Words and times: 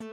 Under 0.00 0.10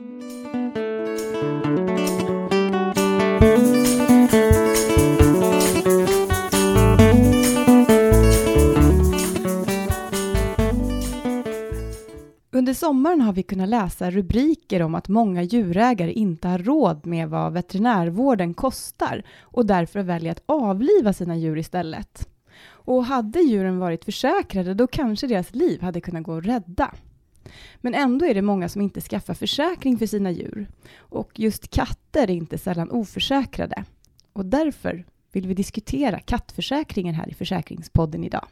sommaren 12.73 13.21
har 13.21 13.33
vi 13.33 13.43
kunnat 13.43 13.69
läsa 13.69 14.11
rubriker 14.11 14.81
om 14.81 14.95
att 14.95 15.07
många 15.07 15.43
djurägare 15.43 16.13
inte 16.13 16.47
har 16.47 16.57
råd 16.57 17.05
med 17.05 17.29
vad 17.29 17.53
veterinärvården 17.53 18.53
kostar 18.53 19.23
och 19.41 19.65
därför 19.65 19.99
väljer 19.99 20.31
att 20.31 20.43
avliva 20.45 21.13
sina 21.13 21.35
djur 21.37 21.57
istället. 21.57 22.29
Och 22.67 23.05
hade 23.05 23.39
djuren 23.39 23.79
varit 23.79 24.05
försäkrade, 24.05 24.73
då 24.73 24.87
kanske 24.87 25.27
deras 25.27 25.55
liv 25.55 25.81
hade 25.81 26.01
kunnat 26.01 26.23
gå 26.23 26.37
att 26.37 26.45
rädda. 26.45 26.91
Men 27.81 27.93
ändå 27.93 28.25
är 28.25 28.33
det 28.33 28.41
många 28.41 28.69
som 28.69 28.81
inte 28.81 29.01
skaffar 29.01 29.33
försäkring 29.33 29.97
för 29.97 30.05
sina 30.05 30.31
djur. 30.31 30.67
Och 30.97 31.39
just 31.39 31.69
katter 31.69 32.23
är 32.23 32.35
inte 32.35 32.57
sällan 32.57 32.91
oförsäkrade. 32.91 33.83
Och 34.33 34.45
därför 34.45 35.05
vill 35.31 35.47
vi 35.47 35.53
diskutera 35.53 36.19
kattförsäkringen 36.19 37.15
här 37.15 37.29
i 37.29 37.33
Försäkringspodden 37.33 38.23
idag. 38.23 38.47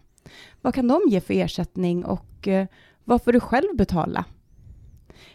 Vad 0.61 0.75
kan 0.75 0.87
de 0.87 1.01
ge 1.07 1.21
för 1.21 1.33
ersättning 1.33 2.05
och 2.05 2.47
eh, 2.47 2.67
vad 3.03 3.23
får 3.23 3.33
du 3.33 3.39
själv 3.39 3.75
betala? 3.75 4.25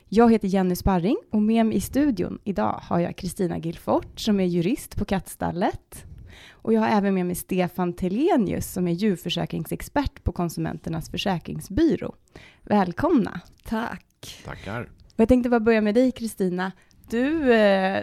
Jag 0.09 0.33
heter 0.33 0.48
Jenny 0.48 0.77
Sparring 0.77 1.16
och 1.30 1.42
med 1.42 1.66
mig 1.66 1.77
i 1.77 1.80
studion 1.80 2.38
idag 2.45 2.80
har 2.83 2.98
jag 2.98 3.16
Kristina 3.16 3.59
Gilfort 3.59 4.20
som 4.20 4.41
är 4.41 4.45
jurist 4.45 4.97
på 4.97 5.05
Kattstallet. 5.05 6.08
Och 6.51 6.73
jag 6.73 6.80
har 6.80 6.88
även 6.88 7.15
med 7.15 7.27
mig 7.27 7.34
Stefan 7.34 7.92
Telenius 7.92 8.73
som 8.73 8.88
är 8.88 8.92
djurförsäkringsexpert 8.92 10.24
på 10.24 10.33
Konsumenternas 10.33 11.11
försäkringsbyrå. 11.11 12.14
Välkomna! 12.62 13.41
Tack! 13.64 14.42
Tackar! 14.45 14.83
Och 14.83 15.20
jag 15.20 15.28
tänkte 15.28 15.51
bara 15.51 15.61
börja 15.61 15.80
med 15.80 15.95
dig 15.95 16.12
Kristina. 16.12 16.73
Du, 17.11 17.52
eh, 17.52 18.02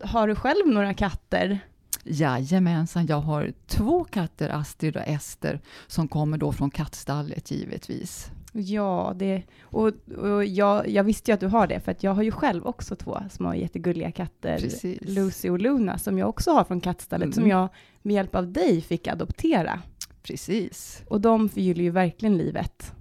har 0.00 0.28
du 0.28 0.34
själv 0.34 0.66
några 0.66 0.94
katter? 0.94 1.60
Jajamensan, 2.04 3.06
jag 3.06 3.20
har 3.20 3.52
två 3.66 4.04
katter, 4.04 4.48
Astrid 4.48 4.96
och 4.96 5.02
Ester, 5.06 5.60
som 5.86 6.08
kommer 6.08 6.38
då 6.38 6.52
från 6.52 6.70
kattstallet 6.70 7.50
givetvis. 7.50 8.30
Ja, 8.52 9.12
det, 9.16 9.42
och, 9.62 9.92
och 10.16 10.44
jag, 10.44 10.88
jag, 10.88 11.04
visste 11.04 11.30
ju 11.30 11.34
att 11.34 11.40
du 11.40 11.46
har 11.46 11.66
det, 11.66 11.80
för 11.80 11.92
att 11.92 12.02
jag 12.02 12.14
har 12.14 12.22
ju 12.22 12.30
själv 12.30 12.66
också 12.66 12.96
två 12.96 13.18
små 13.30 13.54
jättegulliga 13.54 14.10
katter, 14.12 14.58
Precis. 14.58 14.98
Lucy 15.02 15.50
och 15.50 15.58
Luna, 15.58 15.98
som 15.98 16.18
jag 16.18 16.28
också 16.28 16.50
har 16.50 16.64
från 16.64 16.80
kattstallet, 16.80 17.24
mm. 17.24 17.32
som 17.32 17.48
jag 17.48 17.68
med 18.02 18.14
hjälp 18.14 18.34
av 18.34 18.52
dig 18.52 18.80
fick 18.80 19.08
adoptera. 19.08 19.82
Precis. 20.22 21.02
Och 21.08 21.20
de 21.20 21.48
förgyller 21.48 21.82
ju 21.82 21.90
verkligen 21.90 22.38
livet. 22.38 22.92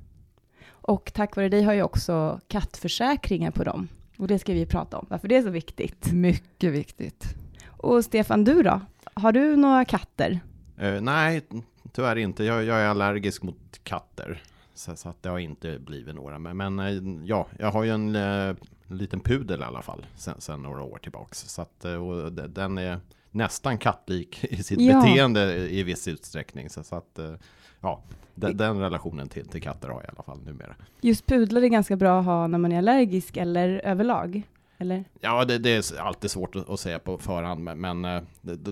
Och 0.70 1.12
tack 1.14 1.36
vare 1.36 1.50
dig 1.50 1.64
har 1.64 1.74
jag 1.74 1.86
också 1.86 2.40
kattförsäkringar 2.48 3.52
på 3.52 3.64
dem. 3.64 3.88
Och 4.18 4.28
det 4.28 4.40
ska 4.40 4.54
vi 4.54 4.66
prata 4.66 4.98
om, 4.98 5.06
varför 5.10 5.28
det 5.28 5.36
är 5.36 5.42
så 5.42 5.50
viktigt. 5.50 6.12
Mycket 6.12 6.72
viktigt. 6.72 7.36
Och 7.68 8.06
Stefan, 8.06 8.44
du 8.44 8.64
då? 8.64 8.82
Har 9.14 9.32
du 9.32 9.56
några 9.56 9.86
katter? 9.86 10.40
Uh, 10.84 11.02
nej, 11.02 11.42
tyvärr 11.92 12.16
inte. 12.16 12.44
Jag, 12.44 12.64
jag 12.64 12.80
är 12.80 12.88
allergisk 12.88 13.44
mot 13.44 13.80
katter. 13.84 14.42
Så, 14.80 14.96
så, 14.96 15.10
att 15.10 15.24
det 15.24 15.30
har 15.30 15.40
inte 15.40 15.80
blivit 15.80 16.16
några. 16.16 16.40
Men, 16.40 16.58
men 16.58 16.80
eh, 16.80 17.26
ja, 17.26 17.48
jag 17.60 17.72
har 17.72 17.84
ju 17.84 17.90
en 17.90 18.16
uh, 18.16 18.56
liten 18.88 19.20
pudel 19.20 19.62
i 19.62 19.64
alla 19.64 19.82
fall 19.82 20.06
sen, 20.16 20.36
sen 20.38 20.62
några 20.62 20.84
år 20.84 20.98
tillbaks. 20.98 21.40
Så 21.40 21.62
att, 21.62 21.86
och 21.86 22.32
den 22.32 22.78
är 22.78 23.00
nästan 23.32 23.78
kattlik 23.78 24.44
i 24.50 24.64
sitt 24.64 24.82
ja. 24.82 25.02
beteende 25.02 25.70
i 25.70 25.84
viss 25.84 26.08
utsträckning. 26.08 26.70
Så, 26.70 26.84
så 26.84 26.96
att, 26.96 27.20
ja, 27.80 28.04
den, 28.36 28.58
den, 28.58 28.80
relationen 28.80 29.30
till, 29.30 29.48
till 29.48 29.62
katter 29.62 29.88
har 29.88 29.96
jag 29.96 30.04
i 30.04 30.16
alla 30.16 30.24
fall 30.24 30.40
numera. 30.44 30.76
Just 31.02 31.26
pudlar 31.26 31.62
är 31.62 31.68
ganska 31.68 31.96
bra 31.96 32.20
att 32.20 32.26
ha 32.26 32.48
när 32.48 32.58
man 32.58 32.72
är 32.72 32.78
allergisk 32.78 33.38
eller 33.38 33.70
överlag? 33.86 34.44
Eller? 34.78 35.06
Ja, 35.20 35.46
det, 35.46 35.58
det 35.58 35.70
är 35.70 36.00
alltid 36.00 36.32
svårt 36.32 36.56
att, 36.56 36.70
att, 36.70 36.80
säga 36.80 37.00
på 37.00 37.18
förhand, 37.18 37.64
men, 37.64 37.80
men 37.80 38.26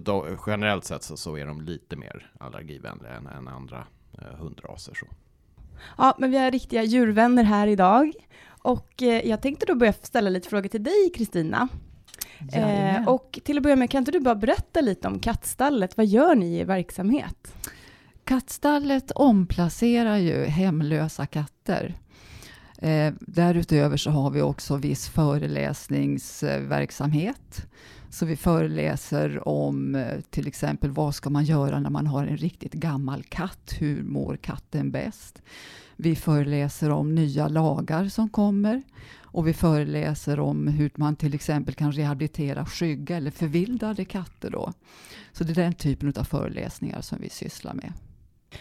då, 0.03 0.27
generellt 0.47 0.85
sett 0.85 1.03
så, 1.03 1.17
så, 1.17 1.37
är 1.37 1.45
de 1.45 1.61
lite 1.61 1.95
mer 1.95 2.31
allergivänliga 2.39 3.11
än, 3.13 3.27
än 3.27 3.47
andra 3.47 3.87
eh, 4.13 4.37
hundraser. 4.39 4.93
Så. 4.93 5.05
Ja, 5.97 6.15
men 6.19 6.31
vi 6.31 6.37
har 6.37 6.51
riktiga 6.51 6.83
djurvänner 6.83 7.43
här 7.43 7.67
idag. 7.67 8.11
Och 8.47 9.03
eh, 9.03 9.27
jag 9.27 9.41
tänkte 9.41 9.65
då 9.65 9.75
börja 9.75 9.93
ställa 9.93 10.29
lite 10.29 10.49
frågor 10.49 10.69
till 10.69 10.83
dig, 10.83 11.11
Kristina. 11.15 11.67
Eh, 12.53 13.07
och 13.07 13.39
till 13.43 13.57
att 13.57 13.63
börja 13.63 13.75
med, 13.75 13.89
kan 13.89 13.99
inte 13.99 14.11
du 14.11 14.19
bara 14.19 14.35
berätta 14.35 14.81
lite 14.81 15.07
om 15.07 15.19
kattstallet? 15.19 15.97
Vad 15.97 16.05
gör 16.05 16.35
ni 16.35 16.45
i 16.45 16.59
er 16.59 16.65
verksamhet? 16.65 17.53
Kattstallet 18.23 19.11
omplacerar 19.11 20.17
ju 20.17 20.45
hemlösa 20.45 21.25
katter. 21.25 21.95
Eh, 22.77 23.13
därutöver 23.19 23.97
så 23.97 24.09
har 24.09 24.29
vi 24.29 24.41
också 24.41 24.75
viss 24.75 25.09
föreläsningsverksamhet. 25.09 27.67
Så 28.09 28.25
vi 28.25 28.35
föreläser 28.35 29.47
om 29.47 29.95
eh, 29.95 30.21
till 30.29 30.47
exempel 30.47 30.91
vad 30.91 31.15
ska 31.15 31.29
man 31.29 31.45
göra 31.45 31.79
när 31.79 31.89
man 31.89 32.07
har 32.07 32.27
en 32.27 32.37
riktigt 32.37 32.73
gammal 32.73 33.23
katt? 33.23 33.73
Hur 33.79 34.03
mår 34.03 34.37
katten 34.37 34.91
bäst? 34.91 35.41
Vi 35.95 36.15
föreläser 36.15 36.89
om 36.89 37.15
nya 37.15 37.47
lagar 37.47 38.07
som 38.07 38.29
kommer 38.29 38.83
och 39.37 39.47
vi 39.47 39.53
föreläser 39.53 40.39
om 40.39 40.67
hur 40.67 40.91
man 40.95 41.15
till 41.15 41.33
exempel 41.33 41.73
kan 41.73 41.91
rehabilitera 41.91 42.65
skygga 42.65 43.17
eller 43.17 43.31
förvildade 43.31 44.05
katter. 44.05 44.49
Då. 44.49 44.73
Så 45.31 45.43
det 45.43 45.51
är 45.51 45.55
den 45.55 45.73
typen 45.73 46.13
av 46.17 46.23
föreläsningar 46.23 47.01
som 47.01 47.17
vi 47.21 47.29
sysslar 47.29 47.73
med. 47.73 47.93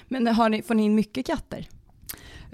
Men 0.08 0.26
har 0.26 0.48
ni, 0.48 0.62
får 0.62 0.74
ni 0.74 0.82
in 0.82 0.94
mycket 0.94 1.26
katter? 1.26 1.68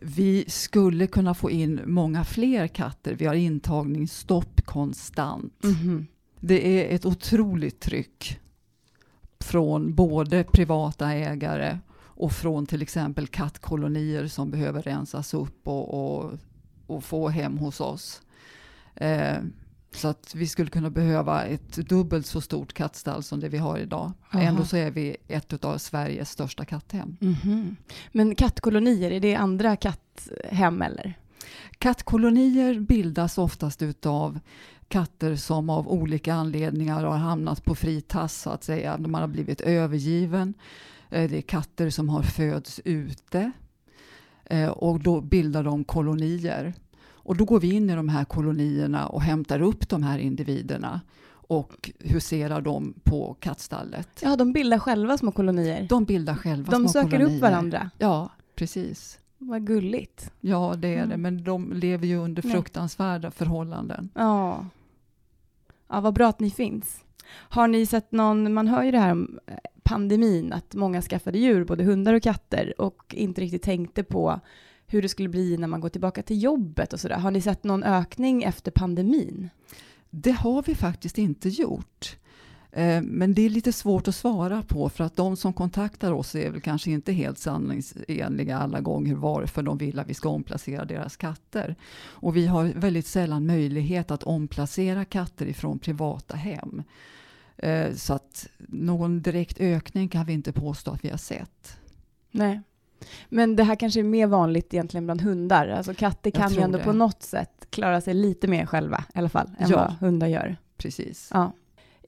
Vi 0.03 0.45
skulle 0.49 1.07
kunna 1.07 1.35
få 1.35 1.51
in 1.51 1.81
många 1.87 2.25
fler 2.25 2.69
katter. 2.69 3.15
Vi 3.15 3.27
har 3.27 3.35
intagningsstopp 3.35 4.67
konstant. 4.67 5.65
Mm 5.65 5.77
-hmm. 5.77 6.07
Det 6.45 6.91
är 6.91 6.95
ett 6.95 7.07
otroligt 7.07 7.81
tryck 7.81 8.41
från 9.41 9.95
både 9.95 10.45
privata 10.45 11.13
ägare 11.13 11.79
och 11.95 12.33
från 12.33 12.67
till 12.67 12.83
exempel 12.83 13.27
kattkolonier 13.27 14.27
som 14.27 14.51
behöver 14.51 14.83
rensas 14.83 15.35
upp 15.35 15.69
och, 15.69 15.95
och, 15.95 16.33
och 16.87 17.05
få 17.05 17.29
hem 17.29 17.59
hos 17.59 17.81
oss. 17.81 18.23
Eh, 18.95 19.39
så 19.93 20.09
att 20.09 20.35
vi 20.35 20.47
skulle 20.47 20.71
kunna 20.71 20.91
behöva 20.91 21.45
ett 21.45 21.73
dubbelt 21.77 22.27
så 22.27 22.41
stort 22.41 22.73
kattstall 22.73 23.23
som 23.23 23.41
det 23.41 23.49
vi 23.49 23.59
har 23.59 23.79
idag. 23.79 24.13
Aha. 24.31 24.43
Ändå 24.43 24.65
så 24.65 24.77
är 24.77 24.91
vi 24.91 25.17
ett 25.29 25.65
av 25.65 25.79
Sveriges 25.79 26.31
största 26.31 26.65
katthem. 26.65 27.17
Mm 27.21 27.35
-hmm. 27.35 27.77
Men 28.13 28.35
kattkolonier, 28.35 29.11
är 29.11 29.21
det 29.21 29.35
andra 29.35 29.77
katthem 29.77 30.83
eller? 30.83 31.19
Kattkolonier 31.79 32.81
bildas 32.81 33.39
oftast 33.39 33.83
utav 33.83 34.39
katter 34.93 35.37
som 35.37 35.71
av 35.71 35.89
olika 35.89 36.35
anledningar 36.35 37.05
har 37.05 37.17
hamnat 37.17 37.65
på 37.65 37.75
fri 37.75 38.01
tass 38.01 38.43
så 38.43 38.51
att 38.51 38.65
säga. 38.65 38.99
Man 38.99 39.21
har 39.21 39.29
blivit 39.29 39.61
övergiven. 39.61 40.55
Eh, 41.11 41.31
det 41.31 41.37
är 41.39 41.43
katter 41.43 41.91
som 41.91 42.09
har 42.09 42.23
föds 42.23 42.81
ute. 42.85 43.53
Eh, 44.45 44.69
och 44.69 45.01
då 45.01 45.21
bildar 45.21 45.63
de 45.63 45.85
kolonier. 45.85 46.75
Och 47.05 47.37
då 47.37 47.45
går 47.45 47.61
vi 47.61 47.75
in 47.75 47.91
i 47.91 47.95
de 47.95 48.09
här 48.09 48.25
kolonierna 48.25 49.07
och 49.07 49.23
hämtar 49.23 49.63
upp 49.63 49.89
de 49.89 50.03
här 50.03 50.19
individerna 50.19 51.01
och 51.31 51.91
huserar 51.99 52.61
dem 52.61 52.95
på 53.03 53.37
kattstallet. 53.41 54.09
Ja, 54.23 54.37
de 54.37 54.53
bildar 54.53 54.79
själva 54.79 55.19
små 55.19 55.33
kolonier? 55.33 55.87
De 55.89 56.05
bildar 56.05 56.35
själva 56.35 56.71
de 56.71 56.89
små 56.89 57.03
kolonier. 57.03 57.19
De 57.19 57.25
söker 57.27 57.37
upp 57.37 57.43
varandra? 57.43 57.91
Ja, 57.99 58.31
precis. 58.55 59.19
Vad 59.39 59.67
gulligt. 59.67 60.31
Ja, 60.41 60.75
det 60.79 60.89
är 60.89 60.97
mm. 60.97 61.09
det, 61.09 61.17
men 61.17 61.45
de 61.45 61.73
lever 61.73 62.07
ju 62.07 62.17
under 62.17 62.43
fruktansvärda 62.43 63.29
Nej. 63.29 63.33
förhållanden. 63.33 64.09
Ja 64.15 64.67
ja, 65.93 66.01
vad 66.01 66.15
bra 66.15 66.29
att 66.29 66.41
ni 66.41 66.51
finns. 66.51 67.05
Har 67.33 67.69
ni 67.69 67.87
sett 67.87 68.13
någon, 68.13 68.53
man 68.53 68.69
hör 68.69 68.83
ju 68.83 68.91
det 68.91 68.99
här 68.99 69.13
om 69.13 69.39
eh, 69.47 69.55
pandemin, 69.83 70.53
att 70.53 70.75
många 70.75 71.03
skaffade 71.03 71.39
djur, 71.39 71.65
både 71.65 71.85
hundar 71.85 72.15
och 72.15 72.23
katter, 72.23 72.81
och 72.81 73.15
inte 73.15 73.41
riktigt 73.41 73.63
tänkte 73.63 74.05
på 74.05 74.41
hur 74.87 75.03
det 75.03 75.09
skulle 75.09 75.29
bli 75.29 75.57
när 75.57 75.69
man 75.69 75.81
går 75.81 75.89
tillbaka 75.89 76.23
till 76.23 76.43
jobbet 76.43 76.93
och 76.93 77.01
sådär. 77.01 77.17
Har 77.17 77.31
ni 77.31 77.41
sett 77.41 77.65
någon 77.65 77.83
ökning 77.83 78.43
efter 78.43 78.71
pandemin? 78.71 79.51
Det 80.11 80.33
har 80.33 80.63
vi 80.63 80.75
faktiskt 80.75 81.19
inte 81.19 81.49
gjort. 81.49 82.17
Eh, 82.73 83.03
men 83.03 83.35
det 83.35 83.43
är 83.43 83.51
lite 83.51 83.73
svårt 83.73 84.09
att 84.09 84.15
svara 84.15 84.63
på 84.63 84.89
för 84.89 85.05
att 85.05 85.17
de 85.17 85.37
som 85.37 85.53
kontaktar 85.53 86.13
oss 86.13 86.35
är 86.35 86.51
väl 86.51 86.61
kanske 86.61 86.91
inte 86.91 87.13
helt 87.13 87.39
sanningsenliga 87.39 88.59
alla 88.59 88.81
gånger 88.81 89.15
varför 89.15 89.63
de 89.63 89.79
vill 89.79 89.99
att 89.99 90.09
vi 90.09 90.15
ska 90.15 90.29
omplacera 90.29 90.85
deras 90.85 91.17
katter. 91.17 91.77
Och 91.95 92.37
vi 92.37 92.47
har 92.47 92.65
väldigt 92.65 93.07
sällan 93.07 93.47
möjlighet 93.47 94.11
att 94.11 94.23
omplacera 94.23 95.05
katter 95.05 95.47
ifrån 95.47 95.79
privata 95.79 96.37
hem. 96.37 96.83
Eh, 97.57 97.95
så 97.95 98.15
att 98.15 98.49
någon 98.59 99.23
direkt 99.23 99.61
ökning 99.61 100.09
kan 100.09 100.27
vi 100.27 100.33
inte 100.33 100.53
påstå 100.53 100.91
att 100.91 101.05
vi 101.05 101.09
har 101.09 101.19
sett. 101.19 101.79
Nej. 102.31 102.61
Men 103.29 103.57
det 103.57 103.65
här 103.65 103.75
kanske 103.75 104.01
är 104.01 104.05
mer 104.05 104.27
vanligt 104.27 104.75
egentligen 104.75 105.05
bland 105.05 105.21
hundar. 105.21 105.69
Alltså 105.69 105.95
katter 105.95 106.31
kan 106.31 106.53
ju 106.53 106.61
ändå 106.61 106.79
det. 106.79 106.85
på 106.85 106.93
något 106.93 107.23
sätt 107.23 107.67
klara 107.71 108.01
sig 108.01 108.15
lite 108.15 108.49
mer 108.49 108.67
själva 108.67 109.05
i 109.15 109.19
alla 109.19 109.29
fall, 109.29 109.51
än 109.59 109.71
ja. 109.71 109.77
vad 109.77 109.93
hundar 109.93 110.27
gör. 110.27 110.57
Precis. 110.77 111.29
Ja. 111.33 111.53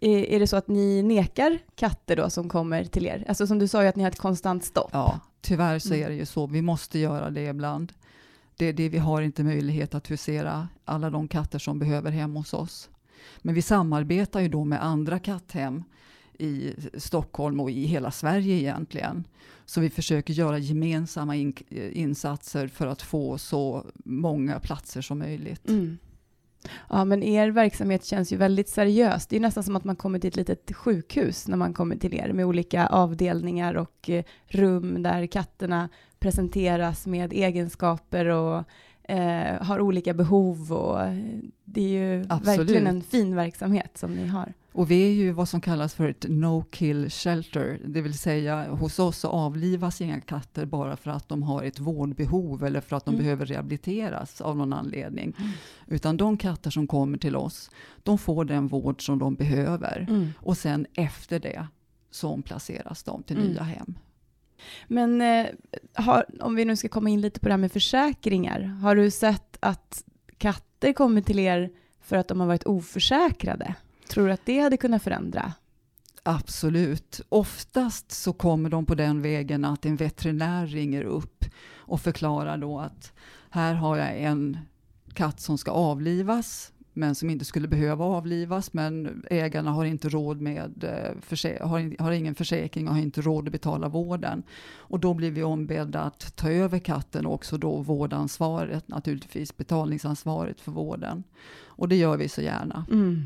Är, 0.00 0.19
är 0.19 0.41
det 0.41 0.46
så 0.46 0.56
att 0.56 0.69
ni 0.69 1.02
nekar 1.02 1.58
katter 1.75 2.17
då 2.17 2.31
som 2.31 2.49
kommer 2.49 2.85
till 2.85 3.06
er? 3.06 3.25
Alltså 3.29 3.46
som 3.46 3.58
du 3.58 3.69
sa 3.69 3.82
ju 3.82 3.88
att 3.88 3.96
ni 3.96 4.02
har 4.02 4.11
ett 4.11 4.19
konstant 4.19 4.64
stopp. 4.64 4.91
Ja, 4.93 5.20
tyvärr 5.41 5.79
så 5.79 5.94
mm. 5.94 6.06
är 6.06 6.08
det 6.08 6.17
ju 6.17 6.26
så. 6.26 6.46
Vi 6.46 6.62
måste 6.62 6.99
göra 6.99 7.31
det 7.31 7.44
ibland. 7.44 7.93
Det 8.56 8.67
är 8.67 8.73
det 8.73 8.88
vi 8.88 8.99
har 8.99 9.23
inte 9.23 9.44
möjlighet 9.44 9.94
att 9.94 10.11
husera 10.11 10.69
alla 10.85 11.11
de 11.11 11.29
katter 11.29 11.58
som 11.58 11.79
behöver 11.79 12.11
hem 12.11 12.37
hos 12.37 12.55
oss. 12.55 12.91
Men 13.38 13.55
vi 13.55 13.62
samarbetar 13.62 14.41
ju 14.41 14.49
då 14.49 14.64
med 14.64 14.85
andra 14.85 15.19
katthem 15.19 15.85
i 16.38 16.73
Stockholm 16.94 17.61
och 17.61 17.70
i 17.70 17.87
hela 17.87 18.11
Sverige 18.11 18.55
egentligen. 18.55 19.25
Så 19.64 19.81
vi 19.81 19.91
försöker 19.91 20.35
göra 20.35 20.58
gemensamma 20.58 21.37
in 21.37 21.55
insatser 21.93 22.69
för 22.69 22.87
att 22.87 23.02
få 23.02 23.38
så 23.38 23.87
många 24.05 24.61
platser 24.61 25.02
som 25.02 25.19
möjligt. 25.19 25.69
Mm. 25.69 25.99
Ja, 26.88 27.05
men 27.05 27.22
er 27.22 27.50
verksamhet 27.50 28.05
känns 28.05 28.32
ju 28.32 28.37
väldigt 28.37 28.69
seriös. 28.69 29.26
Det 29.26 29.37
är 29.37 29.40
nästan 29.40 29.64
som 29.64 29.76
att 29.76 29.84
man 29.84 29.96
kommer 29.96 30.19
till 30.19 30.28
ett 30.28 30.37
litet 30.37 30.76
sjukhus 30.76 31.49
när 31.49 31.56
man 31.56 31.75
kommer 31.75 31.96
till 31.96 32.14
er 32.14 32.32
med 32.32 32.46
olika 32.46 32.87
avdelningar 32.87 33.75
och 33.75 34.11
eh, 34.11 34.25
rum 34.46 35.02
där 35.02 35.26
katterna 35.26 35.88
presenteras 36.19 37.06
med 37.06 37.32
egenskaper 37.32 38.26
och 38.26 38.64
eh, 39.08 39.62
har 39.62 39.81
olika 39.81 40.14
behov. 40.14 40.72
Och 40.72 40.99
det 41.64 41.81
är 41.81 41.88
ju 41.88 42.26
Absolut. 42.28 42.58
verkligen 42.58 42.87
en 42.87 43.02
fin 43.02 43.37
verksamhet 43.37 43.99
som 43.99 44.14
ni 44.14 44.26
har. 44.26 44.52
Och 44.74 44.90
vi 44.90 45.06
är 45.06 45.12
ju 45.12 45.32
vad 45.32 45.48
som 45.48 45.60
kallas 45.60 45.94
för 45.94 46.08
ett 46.08 46.24
no-kill 46.28 47.10
shelter, 47.10 47.80
det 47.84 48.00
vill 48.00 48.18
säga 48.18 48.70
hos 48.70 48.98
oss 48.98 49.18
så 49.18 49.28
avlivas 49.28 50.00
inga 50.00 50.20
katter 50.20 50.66
bara 50.66 50.96
för 50.96 51.10
att 51.10 51.28
de 51.28 51.42
har 51.42 51.62
ett 51.62 51.78
vårdbehov 51.78 52.64
eller 52.64 52.80
för 52.80 52.96
att 52.96 53.04
de 53.04 53.14
mm. 53.14 53.24
behöver 53.24 53.46
rehabiliteras 53.46 54.40
av 54.40 54.56
någon 54.56 54.72
anledning. 54.72 55.36
Mm. 55.38 55.50
Utan 55.86 56.16
de 56.16 56.36
katter 56.36 56.70
som 56.70 56.86
kommer 56.86 57.18
till 57.18 57.36
oss, 57.36 57.70
de 58.02 58.18
får 58.18 58.44
den 58.44 58.68
vård 58.68 59.06
som 59.06 59.18
de 59.18 59.34
behöver. 59.34 60.06
Mm. 60.08 60.32
Och 60.38 60.56
sen 60.56 60.86
efter 60.94 61.38
det 61.38 61.66
så 62.10 62.28
omplaceras 62.28 63.02
de 63.02 63.22
till 63.22 63.36
nya 63.36 63.60
mm. 63.60 63.64
hem. 63.64 63.94
Men 64.88 65.20
eh, 65.20 65.46
har, 65.92 66.24
om 66.40 66.54
vi 66.54 66.64
nu 66.64 66.76
ska 66.76 66.88
komma 66.88 67.10
in 67.10 67.20
lite 67.20 67.40
på 67.40 67.48
det 67.48 67.52
här 67.52 67.58
med 67.58 67.72
försäkringar, 67.72 68.60
har 68.60 68.96
du 68.96 69.10
sett 69.10 69.56
att 69.60 70.04
katter 70.38 70.92
kommer 70.92 71.20
till 71.20 71.38
er 71.38 71.70
för 72.00 72.16
att 72.16 72.28
de 72.28 72.40
har 72.40 72.46
varit 72.46 72.64
oförsäkrade? 72.64 73.74
Tror 74.14 74.26
du 74.26 74.32
att 74.32 74.46
det 74.46 74.58
hade 74.58 74.76
kunnat 74.76 75.02
förändra? 75.02 75.52
Absolut. 76.22 77.20
Oftast 77.28 78.12
så 78.12 78.32
kommer 78.32 78.70
de 78.70 78.87
på 78.87 78.94
den 78.94 79.22
vägen 79.22 79.64
att 79.64 79.87
en 79.87 79.96
veterinär 79.96 80.66
ringer 80.66 81.02
upp 81.02 81.44
och 81.76 82.00
förklarar 82.00 82.58
då 82.58 82.78
att 82.78 83.12
här 83.50 83.75
har 83.75 83.96
jag 83.96 84.19
en 84.19 84.58
katt 85.14 85.40
som 85.40 85.58
ska 85.58 85.70
avlivas 85.70 86.72
men 86.93 87.14
som 87.14 87.31
inte 87.31 87.44
skulle 87.44 87.69
behöva 87.69 88.05
avlivas, 88.05 88.72
men 88.72 89.25
ägarna 89.31 89.70
har 89.70 89.84
inte 89.84 90.08
råd 90.08 90.40
med, 90.40 90.84
eh, 90.84 91.69
har, 91.69 92.02
har 92.02 92.12
ingen 92.12 92.34
försäkring 92.34 92.88
och 92.88 92.94
har 92.94 93.02
inte 93.02 93.20
råd 93.20 93.46
att 93.46 93.52
betala 93.52 93.88
vården. 93.88 94.43
Och 94.76 95.00
då 95.00 95.14
blir 95.14 95.31
vi 95.31 95.43
ombedda 95.43 96.00
att 96.00 96.37
ta 96.37 96.50
över 96.50 96.78
katten 96.78 97.26
och 97.26 97.34
också 97.34 97.58
då 97.58 97.76
vårdansvaret, 97.76 98.88
naturligtvis 98.88 99.56
betalningsansvaret 99.56 100.60
för 100.60 100.72
vården. 100.72 101.25
Och 101.64 101.88
det 101.88 101.96
gör 101.96 102.17
vi 102.17 102.28
så 102.28 102.40
gärna. 102.40 102.87
Mm. 102.90 103.22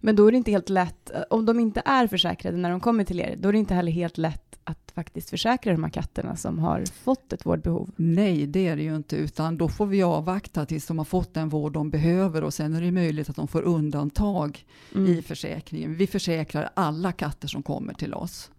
Men 0.00 0.16
då 0.16 0.26
är 0.26 0.30
det 0.32 0.36
inte 0.36 0.50
helt 0.50 0.68
lätt, 0.68 1.10
om 1.30 1.46
de 1.46 1.60
inte 1.60 1.82
är 1.84 2.06
försäkrade 2.06 2.56
när 2.56 2.70
de 2.70 2.80
kommer 2.80 3.04
till 3.04 3.20
er, 3.20 3.36
då 3.38 3.48
är 3.48 3.52
det 3.52 3.58
inte 3.58 3.74
heller 3.74 3.92
helt 3.92 4.18
lätt 4.18 4.58
att 4.64 4.92
faktiskt 4.94 5.30
försäkra 5.30 5.72
de 5.72 5.84
här 5.84 5.90
katterna 5.90 6.36
som 6.36 6.58
har 6.58 6.84
fått 7.04 7.32
ett 7.32 7.46
vårdbehov? 7.46 7.90
Nej, 7.96 8.46
det 8.46 8.68
är 8.68 8.76
det 8.76 8.82
ju 8.82 8.96
inte, 8.96 9.16
utan 9.16 9.56
då 9.56 9.68
får 9.68 9.86
vi 9.86 10.02
avvakta 10.02 10.66
tills 10.66 10.86
de 10.86 10.98
har 10.98 11.04
fått 11.04 11.34
den 11.34 11.48
vård 11.48 11.72
de 11.72 11.90
behöver 11.90 12.44
och 12.44 12.54
sen 12.54 12.74
är 12.74 12.80
det 12.80 12.92
möjligt 12.92 13.30
att 13.30 13.36
de 13.36 13.48
får 13.48 13.62
undantag 13.62 14.66
mm. 14.94 15.12
i 15.12 15.22
försäkringen. 15.22 15.94
Vi 15.94 16.06
försäkrar 16.06 16.70
alla 16.74 17.12
katter 17.12 17.48
som 17.48 17.62
kommer 17.62 17.94
till 17.94 18.14
oss. 18.14 18.50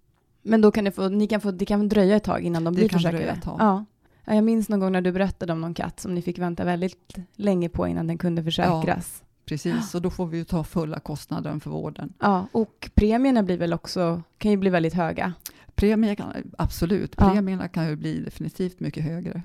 Men 0.41 0.61
då 0.61 0.71
kan 0.71 0.83
det, 0.83 0.91
få, 0.91 1.09
ni 1.09 1.27
kan 1.27 1.41
få, 1.41 1.51
det 1.51 1.65
kan 1.65 1.89
dröja 1.89 2.15
ett 2.15 2.23
tag 2.23 2.41
innan 2.41 2.63
de 2.63 2.75
det 2.75 2.79
blir 2.79 2.89
försäkrade? 2.89 3.41
Ja. 3.45 3.85
Jag 4.25 4.43
minns 4.43 4.69
någon 4.69 4.79
gång 4.79 4.91
när 4.91 5.01
du 5.01 5.11
berättade 5.11 5.53
om 5.53 5.61
någon 5.61 5.73
katt 5.73 5.99
som 5.99 6.15
ni 6.15 6.21
fick 6.21 6.39
vänta 6.39 6.65
väldigt 6.65 7.15
länge 7.35 7.69
på 7.69 7.87
innan 7.87 8.07
den 8.07 8.17
kunde 8.17 8.43
försäkras. 8.43 9.21
Ja. 9.21 9.26
Precis, 9.47 9.95
och 9.95 10.01
då 10.01 10.09
får 10.09 10.25
vi 10.25 10.37
ju 10.37 10.43
ta 10.43 10.63
fulla 10.63 10.99
kostnaden 10.99 11.59
för 11.59 11.69
vården. 11.69 12.13
Ja, 12.19 12.47
och 12.51 12.89
premierna 12.95 13.43
blir 13.43 13.57
väl 13.57 13.73
också, 13.73 14.23
kan 14.37 14.51
ju 14.51 14.57
bli 14.57 14.69
väldigt 14.69 14.93
höga? 14.93 15.33
Premier 15.75 16.43
absolut, 16.57 17.13
ja. 17.17 17.31
premierna 17.31 17.67
kan 17.67 17.89
ju 17.89 17.95
bli 17.95 18.19
definitivt 18.19 18.79
mycket 18.79 19.03
högre. 19.03 19.43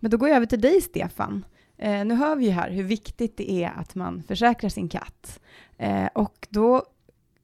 Men 0.00 0.10
då 0.10 0.16
går 0.16 0.28
jag 0.28 0.36
över 0.36 0.46
till 0.46 0.60
dig, 0.60 0.80
Stefan. 0.80 1.44
Eh, 1.76 2.04
nu 2.04 2.14
hör 2.14 2.36
vi 2.36 2.44
ju 2.44 2.50
här 2.50 2.70
hur 2.70 2.82
viktigt 2.82 3.36
det 3.36 3.50
är 3.50 3.70
att 3.70 3.94
man 3.94 4.22
försäkrar 4.22 4.70
sin 4.70 4.88
katt. 4.88 5.40
Eh, 5.76 6.06
och 6.14 6.46
då 6.50 6.84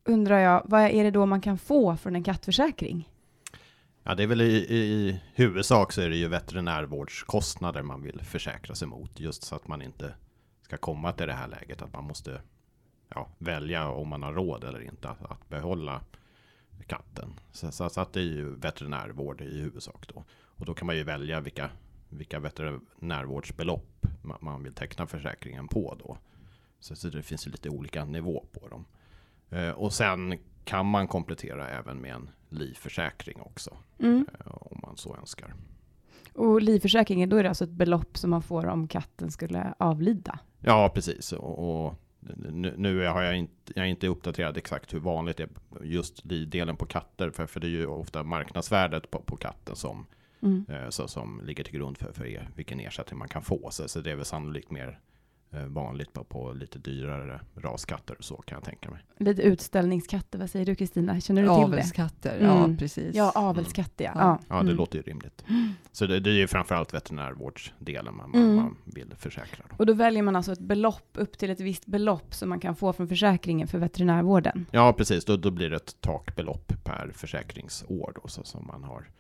undrar 0.05 0.39
jag, 0.39 0.63
vad 0.65 0.81
är 0.81 1.05
det 1.05 1.11
då 1.11 1.27
man 1.27 1.41
kan 1.41 1.59
få 1.59 1.97
från 1.97 2.17
en 2.17 2.25
kattförsäkring? 2.25 3.09
Ja, 4.03 4.15
det 4.15 4.23
är 4.23 4.27
väl 4.27 4.41
i, 4.41 4.55
i, 4.55 5.21
huvudsak 5.35 5.93
så 5.93 6.01
är 6.01 6.09
det 6.09 6.17
ju 6.17 6.29
veterinärvårdskostnader 6.29 7.83
man 7.83 8.03
vill 8.03 8.21
försäkra 8.21 8.75
sig 8.75 8.89
mot, 8.89 9.21
just 9.21 9.43
så 9.43 9.55
att 9.55 9.69
man 9.69 9.83
inte 9.83 10.15
ska 10.65 10.77
komma 10.77 11.13
till 11.13 11.27
det 11.27 11.33
här 11.33 11.49
läget 11.49 11.83
att 11.83 11.93
man 11.93 12.05
måste 12.05 12.41
ja, 13.09 13.29
välja 13.39 13.89
om 13.89 14.09
man 14.09 14.23
har 14.23 14.33
råd 14.33 14.65
eller 14.65 14.81
inte 14.81 15.09
att, 15.09 15.25
att 15.25 15.49
behålla 15.49 16.01
katten. 16.87 17.29
Så, 17.53 17.73
så, 17.73 17.89
så, 17.91 18.01
att 18.01 18.13
det 18.13 18.21
är 18.21 18.25
ju 18.25 18.55
veterinärvård 18.55 19.41
i 19.41 19.61
huvudsak 19.61 20.09
då. 20.15 20.25
Och 20.31 20.67
då 20.67 20.75
kan 20.75 20.87
man 20.87 20.97
ju 20.97 21.03
välja 21.05 21.41
vilka, 21.41 21.71
vilka 22.09 22.41
veterinärvårdsbelopp 22.41 24.07
man, 24.23 24.39
man 24.41 24.63
vill 24.63 24.75
teckna 24.75 25.07
försäkringen 25.07 25.69
på 25.69 25.97
då. 26.05 26.19
Så, 26.81 26.97
så 26.97 27.09
det 27.09 27.23
finns 27.23 27.47
ju 27.47 27.51
lite 27.51 27.69
olika 27.69 28.05
nivå 28.05 28.45
på 28.53 28.69
dem. 28.69 28.85
Eh, 29.51 29.71
och 29.71 29.93
sen 29.93 30.39
kan 30.65 30.87
man 30.87 31.09
komplettera 31.09 31.69
även 31.69 31.97
med 31.97 32.15
en 32.15 32.31
livförsäkring 32.49 33.41
också. 33.41 33.77
Mm. 33.99 34.27
Eh, 34.41 34.53
om 34.53 34.81
man 34.83 34.97
så 34.97 35.17
önskar. 35.17 35.55
Och 36.35 36.63
livförsäkringen, 36.63 37.29
då 37.29 37.37
är 37.37 37.43
det 37.43 37.49
alltså 37.49 37.65
ett 37.65 37.71
belopp 37.71 38.19
som 38.19 38.31
man 38.31 38.43
får 38.43 38.67
om 38.67 38.89
katten 38.89 39.31
skulle 39.31 39.75
avlida? 39.79 40.39
Ja, 40.65 40.89
precis. 40.95 41.33
Och, 41.33 41.85
och 41.85 41.95
nu, 42.37 42.75
nu 42.77 43.07
har 43.07 43.23
jag 43.23 43.37
inte, 43.37 43.73
jag 43.75 43.85
är 43.85 43.91
inte 43.91 44.07
uppdaterad 44.07 44.57
exakt 44.57 44.95
hur 44.95 45.01
vanligt 45.01 45.37
det 45.37 45.43
är 45.43 45.85
just 45.85 46.21
delen 46.25 46.77
på 46.77 46.87
katter, 46.87 47.31
för, 47.31 47.47
för 47.47 47.61
det 47.61 47.67
är 47.67 47.71
ju 47.71 47.87
ofta 47.87 48.23
marknadsvärdet 48.23 49.11
på, 49.11 49.19
på 49.19 49.37
katten 49.37 49.77
som, 49.77 50.07
mm. 50.43 50.65
eh, 50.69 50.89
så, 50.89 51.09
som 51.09 51.41
ligger 51.45 51.65
till 51.65 51.75
grund 51.75 51.99
för, 51.99 52.13
för 52.13 52.27
er, 52.27 52.51
vilken 52.57 52.81
ersättning 52.81 53.19
man 53.19 53.29
kan 53.29 53.43
få. 53.43 53.69
Så, 53.71 53.89
så 53.89 54.01
det 54.01 54.11
är 54.11 54.17
väl 54.17 54.25
sannolikt 54.25 54.71
mer 54.71 55.01
vanligt 55.67 56.13
på, 56.13 56.25
på 56.25 56.53
lite 56.53 56.79
dyrare 56.79 57.41
raskatter 57.55 58.17
så 58.21 58.37
kan 58.37 58.57
jag 58.57 58.65
tänka 58.65 58.91
mig. 58.91 59.01
Lite 59.19 59.43
utställningskatter, 59.43 60.39
vad 60.39 60.51
säger 60.51 60.67
du 60.67 60.75
Kristina? 60.75 61.21
Känner 61.21 61.43
du 61.43 61.49
till 61.49 61.55
avelskatter, 61.55 62.39
det? 62.39 62.51
Avelskatter, 62.51 62.61
mm. 62.61 62.73
ja 62.73 62.79
precis. 62.79 63.15
Ja, 63.15 63.33
avelskatter 63.35 64.05
mm. 64.05 64.19
ja. 64.19 64.25
Ja, 64.25 64.39
ja 64.49 64.55
det 64.55 64.61
mm. 64.61 64.77
låter 64.77 64.99
ju 64.99 65.03
rimligt. 65.03 65.45
Så 65.93 66.07
det, 66.07 66.21
det 66.21 66.31
är 66.31 66.35
ju 66.35 66.47
framförallt 66.47 66.95
veterinärvårdsdelen 66.95 68.17
man, 68.17 68.35
mm. 68.35 68.57
man 68.57 68.77
vill 68.85 69.15
försäkra. 69.19 69.65
Då. 69.71 69.77
Och 69.77 69.87
då 69.87 69.93
väljer 69.93 70.23
man 70.23 70.37
alltså 70.37 70.53
ett 70.53 70.61
belopp 70.61 71.11
upp 71.13 71.39
till 71.39 71.51
ett 71.51 71.61
visst 71.61 71.87
belopp 71.87 72.35
som 72.35 72.49
man 72.49 72.61
kan 72.61 72.77
få 72.77 72.93
från 72.93 73.09
försäkringen 73.09 73.69
för 73.69 73.79
veterinärvården? 73.79 74.67
Ja, 74.71 74.93
precis. 74.93 75.25
Då, 75.25 75.37
då 75.37 75.51
blir 75.51 75.71
det 75.71 75.77
ett 75.77 76.01
takbelopp 76.01 76.73
per 76.85 77.11
försäkringsår 77.15 78.13
då, 78.23 78.29
så 78.29 78.45
som 78.45 78.67
man 78.67 78.85
har, 78.85 79.11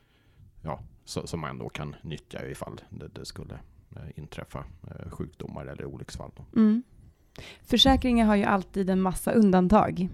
ja, 0.62 0.80
så, 1.04 1.26
som 1.26 1.40
man 1.40 1.58
då 1.58 1.68
kan 1.68 1.96
nyttja 2.02 2.46
ifall 2.46 2.80
det, 2.90 3.08
det 3.08 3.24
skulle 3.24 3.54
Eh, 3.54 3.73
inträffa 4.16 4.64
eh, 4.82 5.10
sjukdomar 5.10 5.66
eller 5.66 5.84
olycksfall. 5.84 6.30
Mm. 6.56 6.82
Försäkringar 7.62 8.26
har 8.26 8.36
ju 8.36 8.44
alltid 8.44 8.90
en 8.90 9.00
massa 9.00 9.32
undantag. 9.32 10.08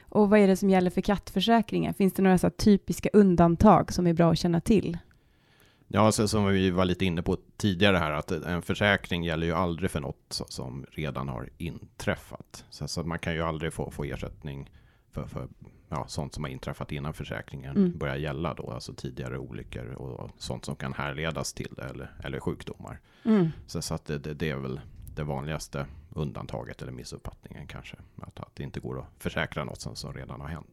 Och 0.00 0.30
vad 0.30 0.40
är 0.40 0.46
det 0.46 0.56
som 0.56 0.70
gäller 0.70 0.90
för 0.90 1.00
kattförsäkringar? 1.00 1.92
Finns 1.92 2.12
det 2.12 2.22
några 2.22 2.38
så 2.38 2.50
typiska 2.50 3.08
undantag 3.12 3.92
som 3.92 4.06
är 4.06 4.12
bra 4.12 4.32
att 4.32 4.38
känna 4.38 4.60
till? 4.60 4.98
Ja, 5.88 6.12
så 6.12 6.28
som 6.28 6.46
vi 6.46 6.70
var 6.70 6.84
lite 6.84 7.04
inne 7.04 7.22
på 7.22 7.36
tidigare 7.56 7.96
här, 7.96 8.10
att 8.10 8.30
en 8.30 8.62
försäkring 8.62 9.24
gäller 9.24 9.46
ju 9.46 9.52
aldrig 9.52 9.90
för 9.90 10.00
något 10.00 10.40
som 10.48 10.86
redan 10.90 11.28
har 11.28 11.48
inträffat. 11.58 12.64
Så, 12.70 12.88
så 12.88 13.02
man 13.02 13.18
kan 13.18 13.34
ju 13.34 13.42
aldrig 13.42 13.72
få, 13.72 13.90
få 13.90 14.04
ersättning 14.04 14.70
för, 15.10 15.26
för 15.26 15.48
ja, 15.88 16.04
sånt 16.08 16.34
som 16.34 16.44
har 16.44 16.50
inträffat 16.50 16.92
innan 16.92 17.14
försäkringen 17.14 17.76
mm. 17.76 17.98
börjar 17.98 18.16
gälla 18.16 18.54
då, 18.54 18.70
alltså 18.70 18.94
tidigare 18.94 19.38
olyckor 19.38 19.86
och 19.86 20.30
sånt 20.38 20.64
som 20.64 20.76
kan 20.76 20.92
härledas 20.92 21.52
till 21.52 21.74
det 21.76 21.82
eller, 21.82 22.10
eller 22.24 22.40
sjukdomar. 22.40 23.00
Mm. 23.24 23.48
Så, 23.66 23.82
så 23.82 23.94
att 23.94 24.04
det, 24.04 24.18
det, 24.18 24.34
det, 24.34 24.50
är 24.50 24.56
väl 24.56 24.80
det 25.14 25.24
vanligaste 25.24 25.86
undantaget 26.10 26.82
eller 26.82 26.92
missuppfattningen 26.92 27.66
kanske, 27.66 27.96
att, 28.16 28.40
att 28.40 28.56
det 28.56 28.62
inte 28.62 28.80
går 28.80 28.98
att 28.98 29.06
försäkra 29.18 29.64
något 29.64 29.80
som, 29.80 29.96
som 29.96 30.12
redan 30.12 30.40
har 30.40 30.48
hänt. 30.48 30.70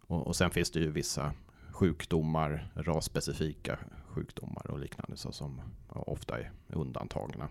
Och, 0.00 0.26
och 0.26 0.36
sen 0.36 0.50
finns 0.50 0.70
det 0.70 0.80
ju 0.80 0.90
vissa 0.90 1.32
sjukdomar, 1.70 2.72
rasspecifika 2.74 3.78
sjukdomar 4.08 4.70
och 4.70 4.78
liknande 4.78 5.16
så 5.16 5.32
som 5.32 5.60
ofta 5.88 6.38
är 6.38 6.52
undantagna. 6.68 7.48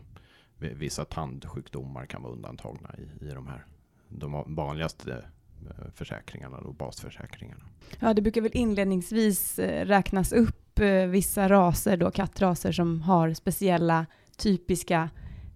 Vissa 0.57 1.05
tandsjukdomar 1.05 2.05
kan 2.05 2.21
vara 2.21 2.33
undantagna 2.33 2.95
i, 2.97 3.25
i 3.25 3.29
de 3.29 3.47
här. 3.47 3.65
De 4.09 4.55
vanligaste 4.55 5.25
försäkringarna 5.95 6.57
och 6.57 6.75
basförsäkringarna. 6.75 7.63
Ja, 7.99 8.13
det 8.13 8.21
brukar 8.21 8.41
väl 8.41 8.51
inledningsvis 8.53 9.59
eh, 9.59 9.85
räknas 9.85 10.33
upp 10.33 10.79
eh, 10.79 11.05
vissa 11.05 11.49
raser 11.49 11.97
då, 11.97 12.11
kattraser 12.11 12.71
som 12.71 13.01
har 13.01 13.33
speciella 13.33 14.05
typiska 14.37 15.09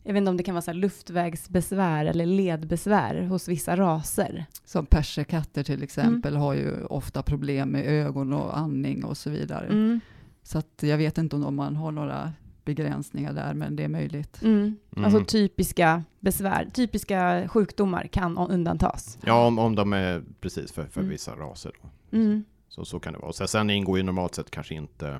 jag 0.07 0.13
vet 0.13 0.21
inte 0.21 0.29
om 0.29 0.37
det 0.37 0.43
kan 0.43 0.55
vara 0.55 0.61
så 0.61 0.73
luftvägsbesvär 0.73 2.05
eller 2.05 2.25
ledbesvär 2.25 3.21
hos 3.21 3.47
vissa 3.47 3.77
raser. 3.77 4.45
Som 4.65 4.85
perserkatter 4.85 5.63
till 5.63 5.83
exempel 5.83 6.31
mm. 6.31 6.41
har 6.41 6.53
ju 6.53 6.83
ofta 6.83 7.23
problem 7.23 7.69
med 7.69 7.85
ögon 7.85 8.33
och 8.33 8.57
andning 8.57 9.03
och 9.03 9.17
så 9.17 9.29
vidare. 9.29 9.67
Mm. 9.67 9.99
Så 10.43 10.57
att 10.57 10.79
jag 10.83 10.97
vet 10.97 11.17
inte 11.17 11.35
om 11.35 11.55
man 11.55 11.75
har 11.75 11.91
några 11.91 12.33
begränsningar 12.67 13.33
där, 13.33 13.53
men 13.53 13.75
det 13.75 13.83
är 13.83 13.87
möjligt. 13.87 14.41
Mm. 14.43 14.75
Alltså 14.95 15.17
Mm. 15.17 15.25
typiska 15.25 16.03
besvär, 16.19 16.67
typiska 16.73 17.47
sjukdomar 17.47 18.07
kan 18.07 18.37
undantas. 18.37 19.17
Ja, 19.25 19.47
om, 19.47 19.59
om 19.59 19.75
de 19.75 19.93
är 19.93 20.23
precis 20.41 20.71
för, 20.71 20.85
för 20.85 20.99
Mm. 21.01 21.09
vissa 21.11 21.35
raser. 21.35 21.71
Då. 21.81 22.17
Mm. 22.17 22.43
Så, 22.69 22.85
så 22.85 22.99
kan 22.99 23.13
det 23.13 23.19
vara. 23.19 23.29
Och 23.29 23.35
sen, 23.49 23.69
ingår 23.69 23.97
ju 23.97 24.03
normalt 24.03 24.35
sett 24.35 24.51
kanske 24.51 24.75
inte 24.75 25.19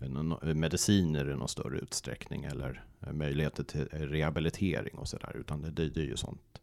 eh, 0.00 0.54
mediciner 0.54 1.30
i 1.30 1.36
någon 1.36 1.48
större 1.48 1.78
utsträckning 1.78 2.44
eller 2.44 2.84
eh, 3.06 3.12
möjligheter 3.12 3.64
till 3.64 3.88
eh, 3.92 3.98
rehabilitering 4.00 4.98
och 4.98 5.08
sådär. 5.08 5.36
Utan 5.40 5.62
det, 5.62 5.88
det, 5.88 6.00
är 6.00 6.04
ju 6.04 6.16
sånt 6.16 6.60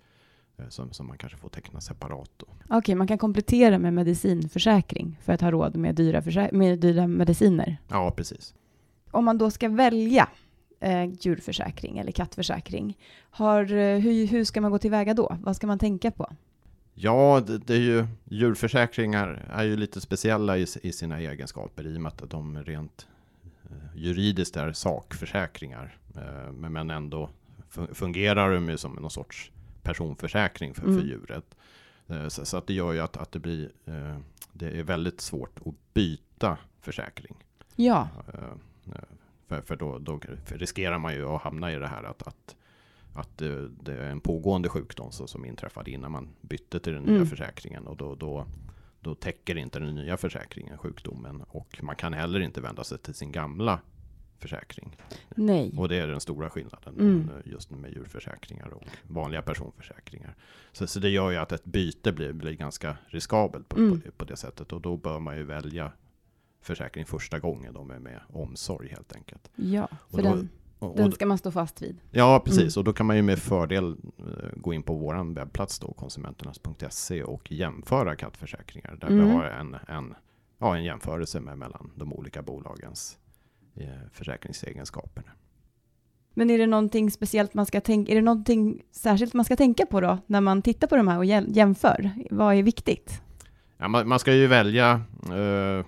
eh, 0.57 0.67
som, 0.69 0.91
som 0.93 1.07
man 1.07 1.17
kanske 1.17 1.38
får 1.38 1.50
teckna 1.50 1.81
separat. 1.81 2.43
Okej, 2.69 2.95
man 2.95 3.07
kan 3.07 3.17
komplettera 3.17 3.79
med 3.79 3.93
medicinförsäkring 3.93 5.19
för 5.24 5.33
att 5.33 5.41
ha 5.41 5.51
råd 5.51 5.75
med 5.77 5.95
dyra, 5.95 6.50
med 6.51 6.79
dyra 6.79 7.07
mediciner. 7.07 7.77
Ja, 7.88 8.12
precis. 8.12 8.53
Om 9.11 9.25
man 9.25 9.37
då 9.37 9.51
ska 9.51 9.69
välja 9.69 10.29
eh, 10.79 11.05
djurförsäkring 11.19 11.97
eller 11.97 12.11
kattförsäkring, 12.11 12.97
har, 13.17 13.61
eh, 13.73 13.97
hur, 13.99 14.27
hur 14.27 14.43
ska 14.43 14.61
man 14.61 14.71
gå 14.71 14.77
tillväga 14.79 15.13
då? 15.13 15.37
Vad 15.43 15.55
ska 15.55 15.67
man 15.67 15.79
tänka 15.79 16.11
på? 16.11 16.31
Ja, 16.93 17.43
det, 17.47 17.57
det 17.57 17.73
är 17.73 17.79
ju, 17.79 18.07
djurförsäkringar 18.25 19.45
är 19.53 19.63
ju 19.63 19.77
lite 19.77 20.01
speciella 20.01 20.57
i, 20.57 20.65
i 20.83 20.91
sina 20.91 21.19
egenskaper 21.19 21.87
i 21.87 21.97
och 21.97 22.01
med 22.01 22.11
att 22.21 22.29
de 22.29 22.63
rent 22.63 23.07
eh, 23.69 23.75
juridiskt 24.01 24.55
är 24.57 24.71
sakförsäkringar. 24.73 25.97
Eh, 26.15 26.51
men, 26.51 26.73
men 26.73 26.89
ändå 26.89 27.29
fu- 27.71 27.93
fungerar 27.93 28.53
de 28.53 28.69
ju 28.69 28.77
som 28.77 28.93
någon 28.93 29.11
sorts 29.11 29.51
personförsäkring 29.83 30.73
för, 30.73 30.83
Mm. 30.83 30.99
för 30.99 31.07
djuret. 31.07 31.55
Så, 32.27 32.45
så 32.45 32.57
att 32.57 32.67
det 32.67 32.73
gör 32.73 32.93
ju 32.93 32.99
att, 32.99 33.17
att 33.17 33.31
det 33.31 33.39
blir 33.39 33.69
det 34.53 34.79
är 34.79 34.83
väldigt 34.83 35.21
svårt 35.21 35.59
att 35.65 35.93
byta 35.93 36.57
försäkring. 36.81 37.35
Ja, 37.75 38.07
För, 39.48 39.62
för 39.62 39.75
då, 39.75 40.00
då 40.00 40.20
riskerar 40.48 40.98
man 41.00 41.13
ju 41.13 41.25
att 41.27 41.41
hamna 41.41 41.72
i 41.74 41.75
det 41.75 41.88
här 41.88 42.03
att, 42.03 42.27
att, 42.27 42.56
att 43.13 43.38
det, 43.38 43.94
är 43.94 44.10
en 44.10 44.20
pågående 44.20 44.70
sjukdom 44.70 45.12
så, 45.12 45.27
som 45.27 45.46
inträffade 45.46 45.91
innan 45.91 46.12
man 46.12 46.29
bytte 46.41 46.79
till 46.79 46.94
den 46.94 47.03
nya 47.03 47.15
Mm. 47.15 47.27
försäkringen. 47.27 47.88
Och 47.88 47.98
då, 47.98 48.15
då, 48.15 48.46
då 49.01 49.15
täcker 49.15 49.58
inte 49.58 49.79
den 49.79 49.96
nya 49.96 50.17
försäkringen 50.17 50.77
sjukdomen. 50.77 51.41
Och 51.48 51.79
man 51.84 51.96
kan 51.96 52.13
heller 52.13 52.39
inte 52.39 52.62
vända 52.62 52.84
sig 52.84 52.98
till 52.98 53.13
sin 53.13 53.32
gamla 53.32 53.79
försäkring. 54.39 54.98
nej. 55.36 55.74
Och 55.77 55.89
det 55.89 55.96
är 55.96 56.08
den 56.08 56.20
stora 56.20 56.50
skillnaden 56.50 56.96
Mm. 57.00 57.29
just 57.46 57.72
med 57.72 57.91
djurförsäkringar 57.91 58.67
och 58.67 58.84
vanliga 59.08 59.41
personförsäkringar. 59.41 60.36
Så, 60.72 60.88
så 60.88 61.00
det 61.00 61.10
gör 61.10 61.32
ju 61.32 61.38
att 61.38 61.51
ett 61.51 61.65
byte 61.65 62.12
blir, 62.12 62.34
blir 62.34 62.53
ganska 62.53 62.98
riskabelt 63.08 63.70
på, 63.70 63.77
Mm. 63.77 64.01
på, 64.01 64.12
på 64.12 64.25
det 64.25 64.36
sättet. 64.38 64.74
Och 64.74 64.82
då 64.82 64.98
bör 64.98 65.20
man 65.20 65.38
ju 65.38 65.44
välja 65.44 65.91
försäkring 66.67 67.05
första 67.05 67.39
gången 67.39 67.74
då 67.74 67.83
med, 67.83 68.01
med 68.01 68.19
omsorg 68.33 68.89
helt 68.89 69.15
enkelt. 69.15 69.50
Ja, 69.55 69.88
för 70.09 70.17
då- 70.17 70.24
den, 70.29 70.50
Och, 70.79 70.89
och, 70.91 70.97
den 70.97 71.12
ska 71.12 71.25
man 71.25 71.38
stå 71.38 71.51
fast 71.51 71.81
vid. 71.81 71.97
ja, 72.12 72.41
precis. 72.45 72.75
Mm. 72.77 72.81
Och 72.81 72.83
då 72.83 72.93
kan 72.93 73.05
man 73.05 73.15
ju 73.15 73.21
med 73.21 73.39
fördel 73.39 73.95
eh, 74.19 74.25
gå 74.55 74.74
in 74.74 74.83
på 74.83 74.95
vår 74.95 75.33
webbplats 75.33 75.79
då, 75.79 75.93
konsumenternas.se 75.93 77.24
och 77.24 77.51
jämföra 77.51 78.15
kattförsäkringar. 78.15 78.97
Där 79.01 79.07
Mm. 79.07 79.25
vi 79.27 79.31
har 79.33 79.43
en, 79.43 79.75
en, 79.88 80.13
ja, 80.59 80.75
en 80.77 80.83
jämförelse 80.83 81.39
med, 81.39 81.57
mellan 81.57 81.91
de 81.95 82.13
olika 82.13 82.41
bolagens 82.41 83.17
eh, 83.75 83.88
försäkringsegenskaper. 84.12 85.24
Men 86.33 86.50
är 86.50 86.57
det 86.57 86.67
någonting 86.67 87.12
speciellt 87.12 87.53
man 87.53 87.65
ska 87.65 87.81
tänka, 87.81 88.12
är 88.12 88.15
det 88.15 88.21
någonting 88.21 88.81
särskilt 88.91 89.33
man 89.33 89.45
ska 89.45 89.55
tänka 89.55 89.86
på 89.86 90.01
då 90.01 90.17
när 90.27 90.41
man 90.41 90.62
tittar 90.62 90.88
på 90.88 90.95
de 90.95 91.07
här 91.07 91.17
och 91.17 91.25
jäm- 91.25 91.50
jämför? 91.53 92.12
Vad 92.31 92.55
är 92.55 92.63
viktigt? 92.63 93.21
Ja, 93.77 93.88
man, 93.88 94.07
man 94.07 94.19
ska 94.19 94.33
ju 94.33 94.47
välja 94.47 95.01
eh, 95.24 95.86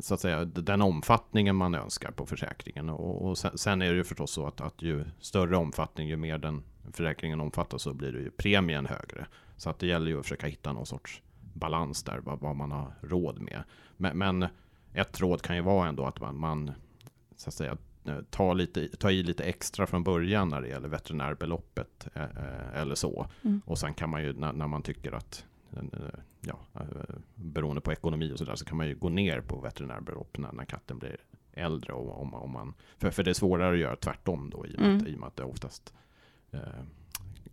så 0.00 0.14
att 0.14 0.20
säga, 0.20 0.44
den 0.44 0.82
omfattningen 0.82 1.56
man 1.56 1.74
önskar 1.74 2.10
på 2.10 2.26
försäkringen. 2.26 2.88
Och, 2.88 3.28
och 3.28 3.38
sen, 3.38 3.58
sen 3.58 3.82
är 3.82 3.90
det 3.90 3.96
ju 3.96 4.04
förstås 4.04 4.30
så 4.30 4.46
att, 4.46 4.60
att 4.60 4.82
ju 4.82 5.04
större 5.20 5.56
omfattning, 5.56 6.08
ju 6.08 6.16
mer 6.16 6.38
den 6.38 6.62
försäkringen 6.92 7.40
omfattar 7.40 7.78
så 7.78 7.94
blir 7.94 8.12
det 8.12 8.18
ju 8.18 8.30
premien 8.30 8.86
högre. 8.86 9.26
Så 9.56 9.70
att 9.70 9.78
det 9.78 9.86
gäller 9.86 10.10
ju 10.10 10.18
att 10.18 10.24
försöka 10.24 10.46
hitta 10.46 10.72
någon 10.72 10.86
sorts 10.86 11.22
balans 11.54 12.02
där, 12.02 12.18
vad, 12.18 12.40
vad 12.40 12.56
man 12.56 12.72
har 12.72 12.94
råd 13.00 13.40
med. 13.40 13.62
Men, 13.96 14.18
men 14.18 14.46
ett 14.92 15.20
råd 15.20 15.42
kan 15.42 15.56
ju 15.56 15.62
vara 15.62 15.88
ändå 15.88 16.04
att 16.04 16.20
man, 16.20 16.38
man 16.38 16.72
så 17.36 17.48
att 17.48 17.54
säga, 17.54 17.76
tar, 18.30 18.54
lite, 18.54 18.88
tar 18.88 19.10
i 19.10 19.22
lite 19.22 19.44
extra 19.44 19.86
från 19.86 20.04
början 20.04 20.48
när 20.48 20.60
det 20.60 20.68
gäller 20.68 20.88
veterinärbeloppet 20.88 22.08
eh, 22.14 22.22
eh, 22.22 22.80
eller 22.80 22.94
så. 22.94 23.26
Mm. 23.42 23.62
Och 23.64 23.78
sen 23.78 23.94
kan 23.94 24.10
man 24.10 24.22
ju 24.22 24.32
när, 24.32 24.52
när 24.52 24.66
man 24.66 24.82
tycker 24.82 25.12
att 25.12 25.44
ja, 26.40 26.58
beroende 27.34 27.80
på 27.80 27.92
ekonomi 27.92 28.32
och 28.32 28.38
sådär 28.38 28.54
så 28.56 28.64
kan 28.64 28.76
man 28.76 28.88
ju 28.88 28.94
gå 28.94 29.08
ner 29.08 29.40
på 29.40 29.60
veterinärbelopp 29.60 30.38
när, 30.38 30.52
när 30.52 30.64
katten 30.64 30.98
blir 30.98 31.16
äldre. 31.52 31.92
Och, 31.92 32.22
om, 32.22 32.34
om 32.34 32.50
man, 32.50 32.74
för, 32.98 33.10
för 33.10 33.22
det 33.22 33.30
är 33.30 33.34
svårare 33.34 33.72
att 33.72 33.78
göra 33.78 33.96
tvärtom 33.96 34.50
då 34.50 34.66
i 34.66 34.76
och 34.76 34.80
med, 34.80 34.90
Mm. 34.90 35.02
att, 35.02 35.08
i 35.08 35.14
och 35.14 35.20
med 35.20 35.26
att 35.26 35.36
det 35.36 35.44
oftast 35.44 35.94
eh, 36.50 36.60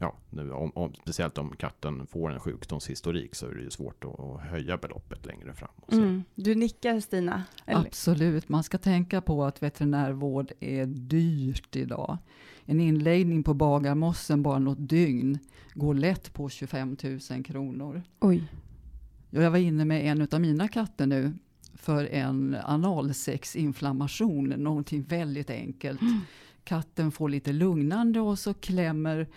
Ja, 0.01 0.15
nu, 0.29 0.51
om, 0.51 0.71
om, 0.75 0.93
speciellt 0.93 1.37
om 1.37 1.55
katten 1.55 2.07
får 2.07 2.31
en 2.31 2.39
sjukdomshistorik 2.39 3.35
så 3.35 3.47
är 3.47 3.53
det 3.55 3.61
ju 3.61 3.69
svårt 3.69 4.03
att, 4.03 4.19
att 4.19 4.41
höja 4.41 4.77
beloppet 4.77 5.25
längre 5.25 5.53
fram. 5.53 5.69
Och 5.75 5.93
så. 5.93 5.99
Mm. 5.99 6.23
Du 6.35 6.55
nickar 6.55 6.99
Stina? 6.99 7.43
Eller? 7.65 7.79
Absolut, 7.79 8.49
man 8.49 8.63
ska 8.63 8.77
tänka 8.77 9.21
på 9.21 9.45
att 9.45 9.63
veterinärvård 9.63 10.51
är 10.59 10.85
dyrt 10.85 11.75
idag. 11.75 12.17
En 12.69 12.79
inläggning 12.79 13.43
på 13.43 13.53
Bagarmossen 13.53 14.43
bara 14.43 14.59
något 14.59 14.89
dygn 14.89 15.39
går 15.73 15.93
lätt 15.93 16.33
på 16.33 16.49
25 16.49 16.97
000 17.29 17.43
kronor. 17.43 18.01
Oj. 18.19 18.43
Jag 19.29 19.51
var 19.51 19.57
inne 19.57 19.85
med 19.85 20.05
en 20.05 20.27
av 20.31 20.41
mina 20.41 20.67
katter 20.67 21.07
nu 21.07 21.33
för 21.73 22.05
en 22.05 22.57
analsexinflammation, 22.63 24.43
någonting 24.49 25.03
väldigt 25.03 25.49
enkelt. 25.49 25.99
Katten 26.63 27.11
får 27.11 27.29
lite 27.29 27.51
lugnande 27.53 28.19
och 28.19 28.39
så 28.39 28.53
klämmer 28.53 29.27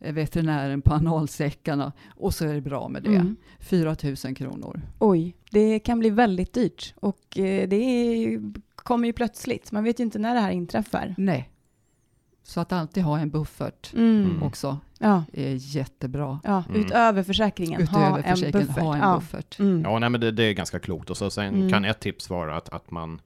eh, 0.00 0.14
veterinären 0.14 0.82
på 0.82 0.94
analsäckarna 0.94 1.92
och 2.16 2.34
så 2.34 2.44
är 2.44 2.54
det 2.54 2.60
bra 2.60 2.88
med 2.88 3.02
det. 3.02 3.16
Mm. 3.16 3.36
4 3.60 3.96
000 4.24 4.34
kronor. 4.34 4.80
Oj, 4.98 5.36
det 5.50 5.78
kan 5.78 5.98
bli 5.98 6.10
väldigt 6.10 6.52
dyrt 6.52 6.94
och 6.96 7.38
eh, 7.38 7.68
det 7.68 7.76
är, 7.76 8.40
kommer 8.74 9.06
ju 9.06 9.12
plötsligt. 9.12 9.72
Man 9.72 9.84
vet 9.84 10.00
ju 10.00 10.04
inte 10.04 10.18
när 10.18 10.34
det 10.34 10.40
här 10.40 10.50
inträffar. 10.50 11.14
Nej. 11.18 11.51
Så 12.44 12.60
att 12.60 12.72
alltid 12.72 13.02
ha 13.02 13.18
en 13.18 13.30
buffert 13.30 13.92
Mm. 13.94 14.24
Mm. 14.24 14.42
också 14.42 14.78
Ja, 14.98 15.24
är 15.32 15.54
jättebra. 15.76 16.40
ja. 16.44 16.64
Mm. 16.68 16.80
utöver 16.80 17.22
försäkringen, 17.22 17.86
ha 17.86 18.00
Utöver 18.00 18.22
en 18.28 18.36
försäkringen, 18.36 18.66
buffert. 18.66 18.82
ha 18.82 18.94
en 18.94 19.00
ja. 19.00 19.14
buffert. 19.14 19.58
Mm. 19.58 19.82
Ja, 19.82 19.98
nej, 19.98 20.10
men 20.10 20.20
det, 20.20 20.30
det 20.30 20.42
är 20.44 20.52
ganska 20.52 20.78
klokt. 20.78 21.10
Och 21.10 21.16
så 21.16 21.30
sen 21.30 21.54
Mm. 21.54 21.70
kan 21.70 21.84
ett 21.84 22.00
tips 22.00 22.30
vara 22.30 22.56
att, 22.56 22.68
att 22.68 22.90
man, 22.90 23.20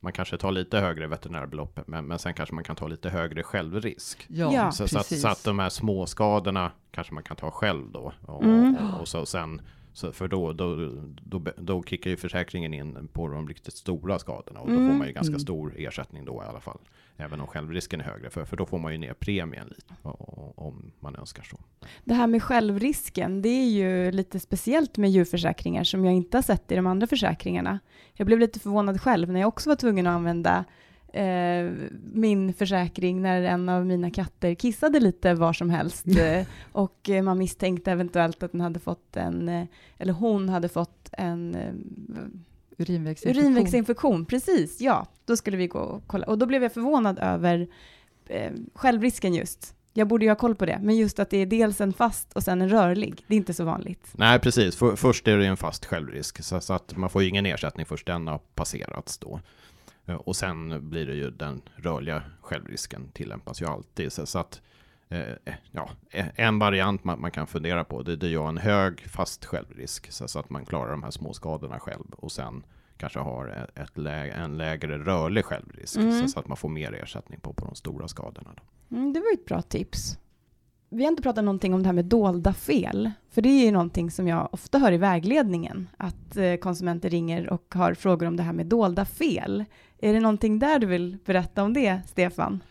man 0.00 0.12
kanske 0.12 0.36
tar 0.38 0.52
lite 0.52 0.78
högre 0.78 1.06
veterinärbelopp, 1.06 1.80
men, 1.86 2.04
men 2.06 2.18
sen 2.18 2.34
kanske 2.34 2.54
man 2.54 2.64
kan 2.64 2.76
ta 2.76 2.86
lite 2.88 3.10
högre 3.10 3.42
självrisk. 3.42 4.26
Ja, 4.28 4.52
Ja, 4.54 4.72
Så, 4.72 4.88
så, 4.88 4.98
att, 4.98 5.06
så 5.20 5.28
att 5.28 5.44
de 5.44 5.58
här 5.58 5.68
små 5.68 6.06
skadorna 6.06 6.70
kanske 6.90 7.14
man 7.14 7.22
kan 7.22 7.36
ta 7.36 7.50
själv 7.50 7.92
då. 7.92 8.12
Och, 8.26 8.44
Mm. 8.44 8.76
och, 8.76 9.00
och 9.00 9.08
så 9.08 9.26
sen, 9.26 9.60
så 9.92 10.12
för 10.12 10.28
då, 10.28 10.52
då, 10.52 10.90
då, 11.22 11.42
då 11.56 11.82
kickar 11.82 12.10
ju 12.10 12.16
försäkringen 12.16 12.74
in 12.74 13.08
på 13.12 13.28
de 13.28 13.48
riktigt 13.48 13.74
stora 13.74 14.18
skadorna 14.18 14.60
och 14.60 14.68
då 14.68 14.74
Mm. 14.76 14.88
får 14.88 14.94
man 14.98 15.06
ju 15.06 15.12
ganska 15.12 15.30
Mm. 15.32 15.40
stor 15.40 15.74
ersättning 15.76 16.24
då 16.24 16.42
i 16.46 16.48
alla 16.48 16.60
fall. 16.60 16.78
Även 17.16 17.40
om 17.40 17.46
självrisken 17.46 18.00
är 18.00 18.04
högre, 18.04 18.30
för, 18.30 18.44
för 18.44 18.56
då 18.56 18.66
får 18.66 18.78
man 18.78 18.92
ju 18.92 18.98
ner 18.98 19.14
premien 19.14 19.66
lite 19.68 19.94
och- 20.02 20.66
om 20.66 20.92
man 21.00 21.16
önskar 21.16 21.42
så. 21.42 21.60
Det 22.04 22.14
här 22.14 22.26
med 22.26 22.42
självrisken, 22.42 23.42
det 23.42 23.48
är 23.48 23.70
ju 23.70 24.10
lite 24.10 24.40
speciellt 24.40 24.96
med 24.96 25.10
djurförsäkringar 25.10 25.84
som 25.84 26.04
jag 26.04 26.14
inte 26.14 26.36
har 26.36 26.42
sett 26.42 26.72
i 26.72 26.76
de 26.76 26.86
andra 26.86 27.06
försäkringarna. 27.06 27.78
Jag 28.14 28.26
blev 28.26 28.38
lite 28.38 28.60
förvånad 28.60 29.00
själv 29.00 29.32
när 29.32 29.40
jag 29.40 29.48
också 29.48 29.68
var 29.68 29.76
tvungen 29.76 30.06
att 30.06 30.14
använda 30.14 30.64
eh, 31.12 31.72
min 32.12 32.54
försäkring 32.54 33.22
när 33.22 33.42
en 33.42 33.68
av 33.68 33.86
mina 33.86 34.10
katter 34.10 34.54
kissade 34.54 35.00
lite 35.00 35.34
var 35.34 35.52
som 35.52 35.70
helst 35.70 36.06
eh, 36.18 36.46
och 36.72 37.10
eh, 37.10 37.22
man 37.22 37.38
misstänkte 37.38 37.92
eventuellt 37.92 38.42
att 38.42 38.52
den 38.52 38.60
hade 38.60 38.80
fått 38.80 39.16
en, 39.16 39.48
eh, 39.48 39.66
eller 39.98 40.12
hon 40.12 40.48
hade 40.48 40.68
fått 40.68 41.08
en 41.12 41.56
Urinvägsinfektion. 42.78 43.44
urinvägsinfektion. 43.44 44.24
Precis, 44.24 44.80
ja. 44.80 45.06
Då 45.24 45.36
skulle 45.36 45.56
vi 45.56 45.66
gå 45.66 45.78
och 45.78 46.02
kolla. 46.06 46.26
Och 46.26 46.38
då 46.38 46.46
blev 46.46 46.62
jag 46.62 46.72
förvånad 46.72 47.18
över 47.18 47.68
eh, 48.26 48.52
självrisken 48.74 49.34
just. 49.34 49.74
Jag 49.94 50.08
borde 50.08 50.24
ju 50.24 50.30
ha 50.30 50.36
koll 50.36 50.54
på 50.54 50.66
det, 50.66 50.80
men 50.82 50.96
just 50.96 51.18
att 51.18 51.30
det 51.30 51.36
är 51.36 51.46
dels 51.46 51.80
en 51.80 51.92
fast 51.92 52.32
och 52.32 52.42
sen 52.42 52.62
en 52.62 52.68
rörlig. 52.68 53.24
Det 53.26 53.34
är 53.34 53.36
inte 53.36 53.54
så 53.54 53.64
vanligt. 53.64 54.08
Nej, 54.12 54.38
precis. 54.38 54.76
För, 54.76 54.96
först 54.96 55.28
är 55.28 55.38
det 55.38 55.46
en 55.46 55.56
fast 55.56 55.84
självrisk, 55.84 56.44
så, 56.44 56.60
så 56.60 56.72
att 56.72 56.96
man 56.96 57.10
får 57.10 57.22
ju 57.22 57.28
ingen 57.28 57.46
ersättning 57.46 57.86
först 57.86 58.06
den 58.06 58.26
har 58.26 58.38
passerats 58.38 59.18
då. 59.18 59.40
Eh, 60.06 60.14
Och 60.14 60.36
sen 60.36 60.90
blir 60.90 61.06
det 61.06 61.14
ju 61.14 61.30
den 61.30 61.62
rörliga 61.76 62.22
självrisken 62.40 63.08
tillämpas 63.12 63.62
ju 63.62 63.66
alltid. 63.66 64.12
Så, 64.12 64.26
så 64.26 64.38
att 64.38 64.60
eh, 65.08 65.22
ja, 65.70 65.90
eh, 66.10 66.26
en 66.34 66.58
variant 66.58 67.04
man, 67.04 67.20
man 67.20 67.30
kan 67.30 67.46
fundera 67.46 67.84
på 67.84 68.02
det, 68.02 68.16
det 68.16 68.26
är 68.26 68.30
ju 68.30 68.48
en 68.48 68.58
hög 68.58 69.00
fast 69.00 69.44
självrisk 69.44 70.12
så, 70.12 70.28
så 70.28 70.38
att 70.38 70.50
man 70.50 70.64
klarar 70.64 70.90
de 70.90 71.02
här 71.02 71.10
små 71.10 71.32
skadorna 71.32 71.78
själv 71.78 72.04
och 72.16 72.32
sen 72.32 72.64
kanske 72.96 73.18
har 73.18 73.68
ett, 73.74 73.98
lä, 73.98 74.30
en 74.30 74.56
lägre 74.58 74.98
rörlig 74.98 75.44
självrisk 75.44 75.96
Mm. 75.96 76.22
så, 76.22 76.28
så 76.28 76.40
att 76.40 76.48
man 76.48 76.56
får 76.56 76.68
mer 76.68 76.92
ersättning 76.92 77.40
på, 77.40 77.52
på 77.52 77.64
de 77.66 77.74
stora 77.74 78.08
skadorna. 78.08 78.50
Mm, 78.90 79.12
det 79.12 79.20
var 79.20 79.32
ett 79.34 79.44
bra 79.44 79.62
tips. 79.62 80.18
Vi 80.88 81.04
har 81.04 81.10
inte 81.10 81.22
pratat 81.22 81.44
någonting 81.44 81.74
om 81.74 81.82
det 81.82 81.88
här 81.88 81.92
med 81.92 82.04
dolda 82.04 82.52
fel, 82.52 83.10
för 83.30 83.42
det 83.42 83.48
är 83.48 83.64
ju 83.64 83.70
någonting 83.70 84.10
som 84.10 84.28
jag 84.28 84.48
ofta 84.52 84.78
hör 84.78 84.92
i 84.92 84.96
vägledningen, 84.96 85.88
att 85.96 86.36
konsumenter 86.60 87.10
ringer 87.10 87.50
och 87.50 87.74
har 87.74 87.94
frågor 87.94 88.26
om 88.26 88.36
det 88.36 88.42
här 88.42 88.52
med 88.52 88.66
dolda 88.66 89.04
fel. 89.04 89.64
Är 90.04 90.12
det 90.12 90.20
någonting 90.20 90.58
där 90.58 90.78
du 90.78 90.86
vill 90.86 91.18
berätta 91.24 91.62
om 91.62 91.72
det, 91.72 92.00
Stefan? 92.06 92.62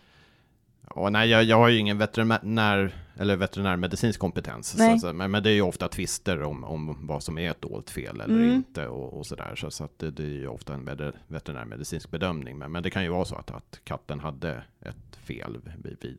Och 0.87 1.11
nej, 1.11 1.29
jag, 1.29 1.43
jag 1.43 1.57
har 1.57 1.69
ju 1.69 1.77
ingen 1.77 1.97
veterinär, 1.97 2.95
eller 3.17 3.35
veterinärmedicinsk 3.35 4.19
kompetens. 4.19 4.67
Så, 4.67 4.99
så, 4.99 5.13
men, 5.13 5.31
men, 5.31 5.43
det 5.43 5.49
är 5.49 5.53
ju 5.53 5.61
ofta 5.61 5.87
tvister 5.87 6.43
om, 6.43 6.63
om 6.63 7.07
vad 7.07 7.23
som 7.23 7.37
är 7.37 7.51
ett 7.51 7.61
dolt 7.61 7.89
fel 7.89 8.21
eller 8.21 8.35
mm. 8.35 8.55
inte 8.55 8.87
och, 8.87 9.13
och 9.17 9.25
sådär. 9.25 9.55
Så, 9.55 9.71
så 9.71 9.87
det, 9.97 10.11
det, 10.11 10.23
är 10.23 10.27
ju 10.27 10.47
ofta 10.47 10.73
en 10.73 10.85
veterinärmedicinsk 11.27 12.11
bedömning. 12.11 12.57
Men, 12.57 12.71
men 12.71 12.83
det 12.83 12.89
kan 12.89 13.03
ju 13.03 13.09
vara 13.09 13.25
så 13.25 13.35
att, 13.35 13.51
att 13.51 13.79
katten 13.83 14.19
hade 14.19 14.63
ett 14.81 15.15
fel 15.15 15.57
vid, 15.83 15.97
vid 16.01 16.17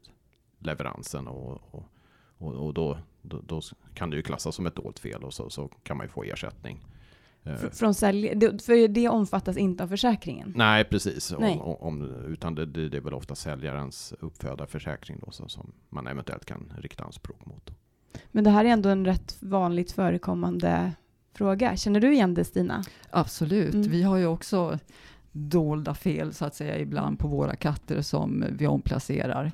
leveransen 0.59 1.29
och, 1.29 1.61
och, 1.71 1.85
och, 2.39 2.55
och 2.55 2.75
då, 2.75 2.99
då, 3.23 3.41
då, 3.47 3.61
kan 3.95 4.11
det 4.11 4.17
ju 4.17 4.23
klassas 4.23 4.55
som 4.55 4.67
ett 4.67 4.77
dolt 4.77 4.99
fel 4.99 5.25
och 5.25 5.35
så, 5.35 5.51
så 5.51 5.69
kan 5.69 5.97
man 5.97 6.07
ju 6.07 6.11
få 6.11 6.23
ersättning. 6.23 6.85
Eh. 7.45 7.71
Från 7.73 7.95
sälj 7.95 8.29
för 8.41 8.89
det 8.89 9.09
omfattas 9.09 9.57
inte 9.57 9.85
av 9.85 9.89
försäkringen? 9.89 10.53
Nej, 10.57 10.85
precis. 10.85 11.35
Nej. 11.39 11.61
Om, 11.63 11.77
om, 11.77 12.25
utan 12.29 12.55
det, 12.55 12.67
det, 12.67 12.97
är 12.97 13.01
väl 13.01 13.15
ofta 13.15 13.35
säljarens 13.35 14.15
uppföda 14.21 14.67
försäkring 14.67 15.19
då, 15.27 15.31
så, 15.31 15.49
som 15.49 15.73
man 15.89 16.07
eventuellt 16.07 16.45
kan 16.45 16.73
rikta 16.79 17.05
anspråk 17.05 17.47
mot. 17.47 17.71
Men 18.31 18.45
det 18.45 18.51
här 18.51 18.65
är 18.65 18.69
ändå 18.69 18.89
en 18.89 19.05
rätt 19.05 19.37
vanligt 19.41 19.93
förekommande 19.93 20.93
fråga. 21.35 21.77
Känner 21.77 22.01
du 22.01 22.13
igen 22.13 22.35
det 22.35 22.45
Stina? 22.45 22.85
Absolut. 23.11 23.75
Mm. 23.75 23.91
Vi 23.91 24.03
har 24.03 24.17
ju 24.17 24.27
också 24.27 24.79
dolda 25.33 25.95
fel 25.95 26.35
så 26.35 26.45
att 26.45 26.55
säga 26.55 26.79
ibland 26.79 27.19
på 27.19 27.29
våra 27.29 27.57
katter 27.57 28.03
som 28.03 28.45
vi 28.51 28.67
omplacerar 28.67 29.53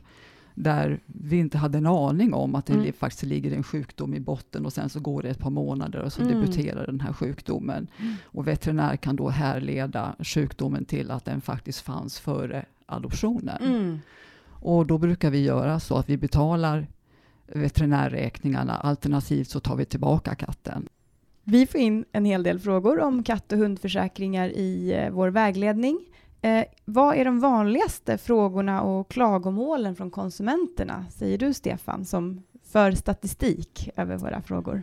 där 0.62 1.00
vi 1.07 1.37
inte 1.37 1.59
hade 1.59 1.79
en 1.79 1.87
aning 1.87 2.35
om 2.35 2.55
att 2.55 2.67
det 2.67 2.73
mm. 2.73 2.93
faktiskt 2.93 3.23
ligger 3.23 3.53
en 3.53 3.62
sjukdom 3.62 4.15
i 4.15 4.21
botten 4.21 4.67
och 4.67 4.73
sen 4.73 4.88
så 4.88 5.00
går 5.00 5.23
det 5.23 5.29
ett 5.29 5.38
par 5.38 5.50
månader 5.50 6.03
och 6.03 6.12
så 6.12 6.23
mm. 6.23 6.35
debuterar 6.35 6.87
den 6.87 7.00
här 7.00 7.12
sjukdomen. 7.12 7.87
Mm. 7.99 8.15
Och 8.25 8.47
veterinär 8.47 8.97
kan 8.97 9.17
då 9.17 9.29
härleda 9.29 10.15
sjukdomen 10.19 10.85
till 10.85 11.11
att 11.11 11.25
den 11.25 11.41
faktiskt 11.41 11.81
fanns 11.81 12.21
före 12.21 12.65
adoptionen. 12.87 13.62
Mm. 13.62 13.99
Och 14.47 14.87
då 14.87 14.99
brukar 14.99 15.31
vi 15.31 15.43
göra 15.43 15.81
så 15.81 15.97
att 15.97 16.09
vi 16.09 16.17
betalar 16.17 16.87
veterinärräkningarna 17.47 18.77
alternativt 18.77 19.49
så 19.49 19.61
tar 19.61 19.77
vi 19.77 19.85
tillbaka 19.85 20.35
katten. 20.35 20.88
Vi 21.45 21.67
får 21.67 21.81
in 21.81 22.05
en 22.12 22.25
hel 22.25 22.43
del 22.43 22.59
frågor 22.59 23.00
om 23.00 23.23
katt 23.23 23.53
och 23.53 23.59
hundförsäkringar 23.59 24.49
i 24.49 24.93
eh, 24.93 25.11
vår 25.11 25.29
vägledning. 25.29 25.99
Eh, 26.40 26.64
vad 26.85 27.16
är 27.16 27.25
de 27.25 27.40
vanligaste 27.40 28.18
frågorna 28.18 28.83
och 28.83 29.11
klagomålen 29.11 29.97
från 29.97 30.11
konsumenterna, 30.11 31.07
säger 31.11 31.38
du 31.38 31.54
Stefan, 31.54 32.04
som 32.04 32.42
för 32.62 32.92
statistik 32.92 33.90
över 33.97 34.16
våra 34.16 34.42
frågor? 34.42 34.83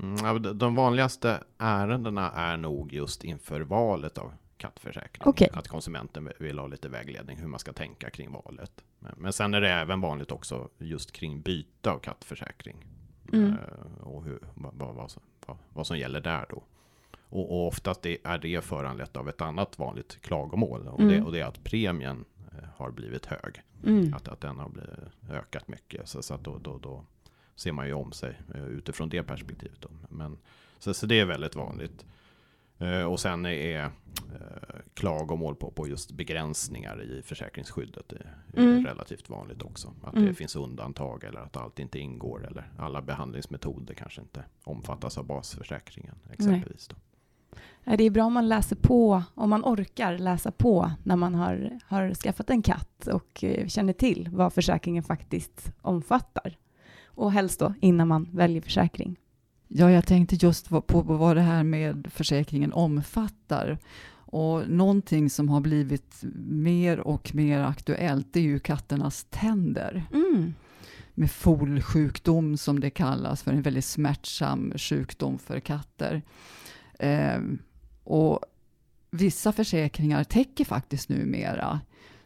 Mm, 0.00 0.58
de 0.58 0.74
vanligaste 0.74 1.38
ärendena 1.58 2.30
är 2.30 2.56
nog 2.56 2.92
just 2.92 3.24
inför 3.24 3.60
valet 3.60 4.18
av 4.18 4.32
kattförsäkring. 4.56 5.28
Okay. 5.28 5.48
Att 5.52 5.68
konsumenten 5.68 6.32
vill 6.38 6.58
ha 6.58 6.66
lite 6.66 6.88
vägledning 6.88 7.36
hur 7.36 7.48
man 7.48 7.60
ska 7.60 7.72
tänka 7.72 8.10
kring 8.10 8.32
valet. 8.32 8.84
Men 9.16 9.32
sen 9.32 9.54
är 9.54 9.60
det 9.60 9.70
även 9.70 10.00
vanligt 10.00 10.32
också 10.32 10.68
just 10.78 11.12
kring 11.12 11.40
byte 11.40 11.90
av 11.90 11.98
kattförsäkring. 11.98 12.76
Mm. 13.32 13.48
Eh, 13.52 14.06
och 14.06 14.24
hur, 14.24 14.38
vad, 14.54 14.74
vad, 14.74 15.10
vad, 15.46 15.56
vad 15.72 15.86
som 15.86 15.98
gäller 15.98 16.20
där 16.20 16.46
då. 16.50 16.62
Och, 17.34 17.50
och 17.50 17.66
oftast 17.66 18.06
är 18.06 18.38
det 18.38 18.64
föranlett 18.64 19.16
av 19.16 19.28
ett 19.28 19.40
annat 19.40 19.78
vanligt 19.78 20.20
klagomål. 20.20 20.88
Och, 20.88 21.00
mm. 21.00 21.12
det, 21.12 21.22
och 21.22 21.32
det 21.32 21.40
är 21.40 21.44
att 21.44 21.64
premien 21.64 22.24
eh, 22.52 22.68
har 22.76 22.90
blivit 22.90 23.26
hög. 23.26 23.62
Mm. 23.86 24.14
Att, 24.14 24.28
att 24.28 24.40
den 24.40 24.58
har 24.58 24.68
blivit, 24.68 25.30
ökat 25.30 25.68
mycket. 25.68 26.08
Så, 26.08 26.22
så 26.22 26.34
att 26.34 26.44
då, 26.44 26.58
då, 26.58 26.78
då 26.78 27.04
ser 27.54 27.72
man 27.72 27.86
ju 27.86 27.92
om 27.92 28.12
sig 28.12 28.40
uh, 28.54 28.66
utifrån 28.66 29.08
det 29.08 29.22
perspektivet. 29.22 29.80
Då. 29.80 29.88
Men, 30.08 30.38
så, 30.78 30.94
så 30.94 31.06
det 31.06 31.20
är 31.20 31.24
väldigt 31.24 31.56
vanligt. 31.56 32.06
Uh, 32.80 33.04
och 33.04 33.20
sen 33.20 33.46
är 33.46 33.90
klagomål 34.94 35.54
på, 35.54 35.70
på 35.70 35.88
just 35.88 36.12
begränsningar 36.12 37.02
i 37.02 37.22
försäkringsskyddet 37.22 38.12
är, 38.12 38.36
mm. 38.56 38.86
relativt 38.86 39.28
vanligt 39.28 39.62
också. 39.62 39.94
Att 40.02 40.14
mm. 40.14 40.26
det 40.26 40.34
finns 40.34 40.56
undantag 40.56 41.24
eller 41.24 41.40
att 41.40 41.56
allt 41.56 41.78
inte 41.78 41.98
ingår 41.98 42.46
eller 42.46 42.70
alla 42.78 43.02
behandlingsmetoder 43.02 43.94
kanske 43.94 44.20
inte 44.20 44.44
omfattas 44.64 45.18
av 45.18 45.24
basförsäkringen 45.24 46.14
exempelvis. 46.32 46.88
Då. 46.88 46.96
Det 47.84 48.04
är 48.04 48.10
bra 48.10 48.24
om 48.24 48.32
man 48.32 48.48
läser 48.48 48.76
på, 48.76 49.22
om 49.34 49.50
man 49.50 49.64
orkar 49.64 50.18
läsa 50.18 50.50
på 50.50 50.90
när 51.02 51.16
man 51.16 51.34
har, 51.34 51.78
har 51.84 52.14
skaffat 52.14 52.50
en 52.50 52.62
katt 52.62 53.06
och 53.06 53.44
eh, 53.44 53.66
känner 53.66 53.92
till 53.92 54.28
vad 54.32 54.52
försäkringen 54.52 55.02
faktiskt 55.02 55.72
omfattar. 55.82 56.56
Och 57.06 57.32
helst 57.32 57.60
då 57.60 57.74
innan 57.80 58.08
man 58.08 58.28
väljer 58.32 58.62
försäkring. 58.62 59.16
Ja, 59.68 59.90
jag 59.90 60.06
tänkte 60.06 60.36
just 60.36 60.68
på 60.68 61.02
vad 61.02 61.36
det 61.36 61.42
här 61.42 61.64
med 61.64 62.06
försäkringen 62.10 62.72
omfattar. 62.72 63.78
Och 64.36 64.68
någonting 64.68 65.30
som 65.30 65.48
har 65.48 65.60
blivit 65.60 66.24
mer 66.48 67.00
och 67.00 67.34
mer 67.34 67.60
aktuellt, 67.60 68.32
det 68.32 68.40
är 68.40 68.44
ju 68.44 68.58
katternas 68.58 69.26
tänder. 69.30 70.04
Mm. 70.12 70.54
Med 71.14 71.30
folsjukdom 71.30 72.56
som 72.56 72.80
det 72.80 72.90
kallas, 72.90 73.42
för 73.42 73.52
en 73.52 73.62
väldigt 73.62 73.84
smärtsam 73.84 74.72
sjukdom 74.76 75.38
för 75.38 75.60
katter. 75.60 76.22
Eh, 76.98 77.40
och 78.04 78.40
vissa 79.10 79.52
försäkringar 79.52 80.24
täcker 80.24 80.64
faktiskt 80.64 81.08
numera 81.08 81.80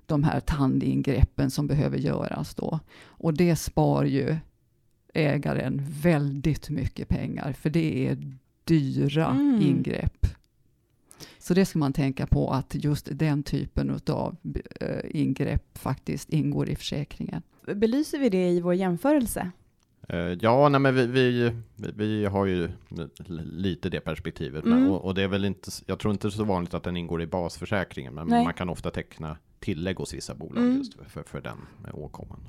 de 0.06 0.24
här 0.24 0.40
tandingreppen 0.40 1.50
som 1.50 1.66
behöver 1.66 1.98
göras 1.98 2.54
då. 2.54 2.80
Och 3.04 3.34
det 3.34 3.56
spar 3.56 4.04
ju 4.04 4.36
ägaren 5.14 5.84
väldigt 6.02 6.70
mycket 6.70 7.08
pengar, 7.08 7.52
för 7.52 7.70
det 7.70 8.08
är 8.08 8.36
dyra 8.64 9.26
mm. 9.26 9.62
ingrepp. 9.62 10.26
Så 11.38 11.54
det 11.54 11.66
ska 11.66 11.78
man 11.78 11.92
tänka 11.92 12.26
på 12.26 12.50
att 12.50 12.74
just 12.74 13.08
den 13.12 13.42
typen 13.42 14.00
av 14.06 14.36
eh, 14.80 15.20
ingrepp 15.20 15.78
faktiskt 15.78 16.30
ingår 16.30 16.68
i 16.68 16.76
försäkringen. 16.76 17.42
Belyser 17.74 18.18
vi 18.18 18.28
det 18.28 18.48
i 18.48 18.60
vår 18.60 18.74
jämförelse? 18.74 19.50
Eh, 20.08 20.36
ja, 20.40 20.68
nej, 20.68 20.80
men 20.80 20.94
vi, 20.94 21.06
vi, 21.06 21.52
vi 21.76 22.24
har 22.24 22.46
ju 22.46 22.70
lite 23.38 23.88
det 23.88 24.00
perspektivet. 24.00 24.64
Mm. 24.64 24.80
Men, 24.80 24.90
och, 24.90 25.04
och, 25.04 25.14
det 25.14 25.22
är 25.22 25.28
väl 25.28 25.44
inte, 25.44 25.70
jag 25.86 25.98
tror 25.98 26.12
inte 26.12 26.30
så 26.30 26.44
vanligt 26.44 26.74
att 26.74 26.82
den 26.82 26.96
ingår 26.96 27.22
i 27.22 27.26
basförsäkringen, 27.26 28.14
men 28.14 28.26
nej. 28.26 28.44
man 28.44 28.54
kan 28.54 28.68
ofta 28.68 28.90
teckna 28.90 29.36
tillägg 29.60 29.96
hos 29.96 30.14
vissa 30.14 30.34
bolag 30.34 30.64
mm. 30.64 30.78
just 30.78 30.94
för, 31.08 31.22
för 31.22 31.40
den 31.40 31.58
åkomman. 31.92 32.48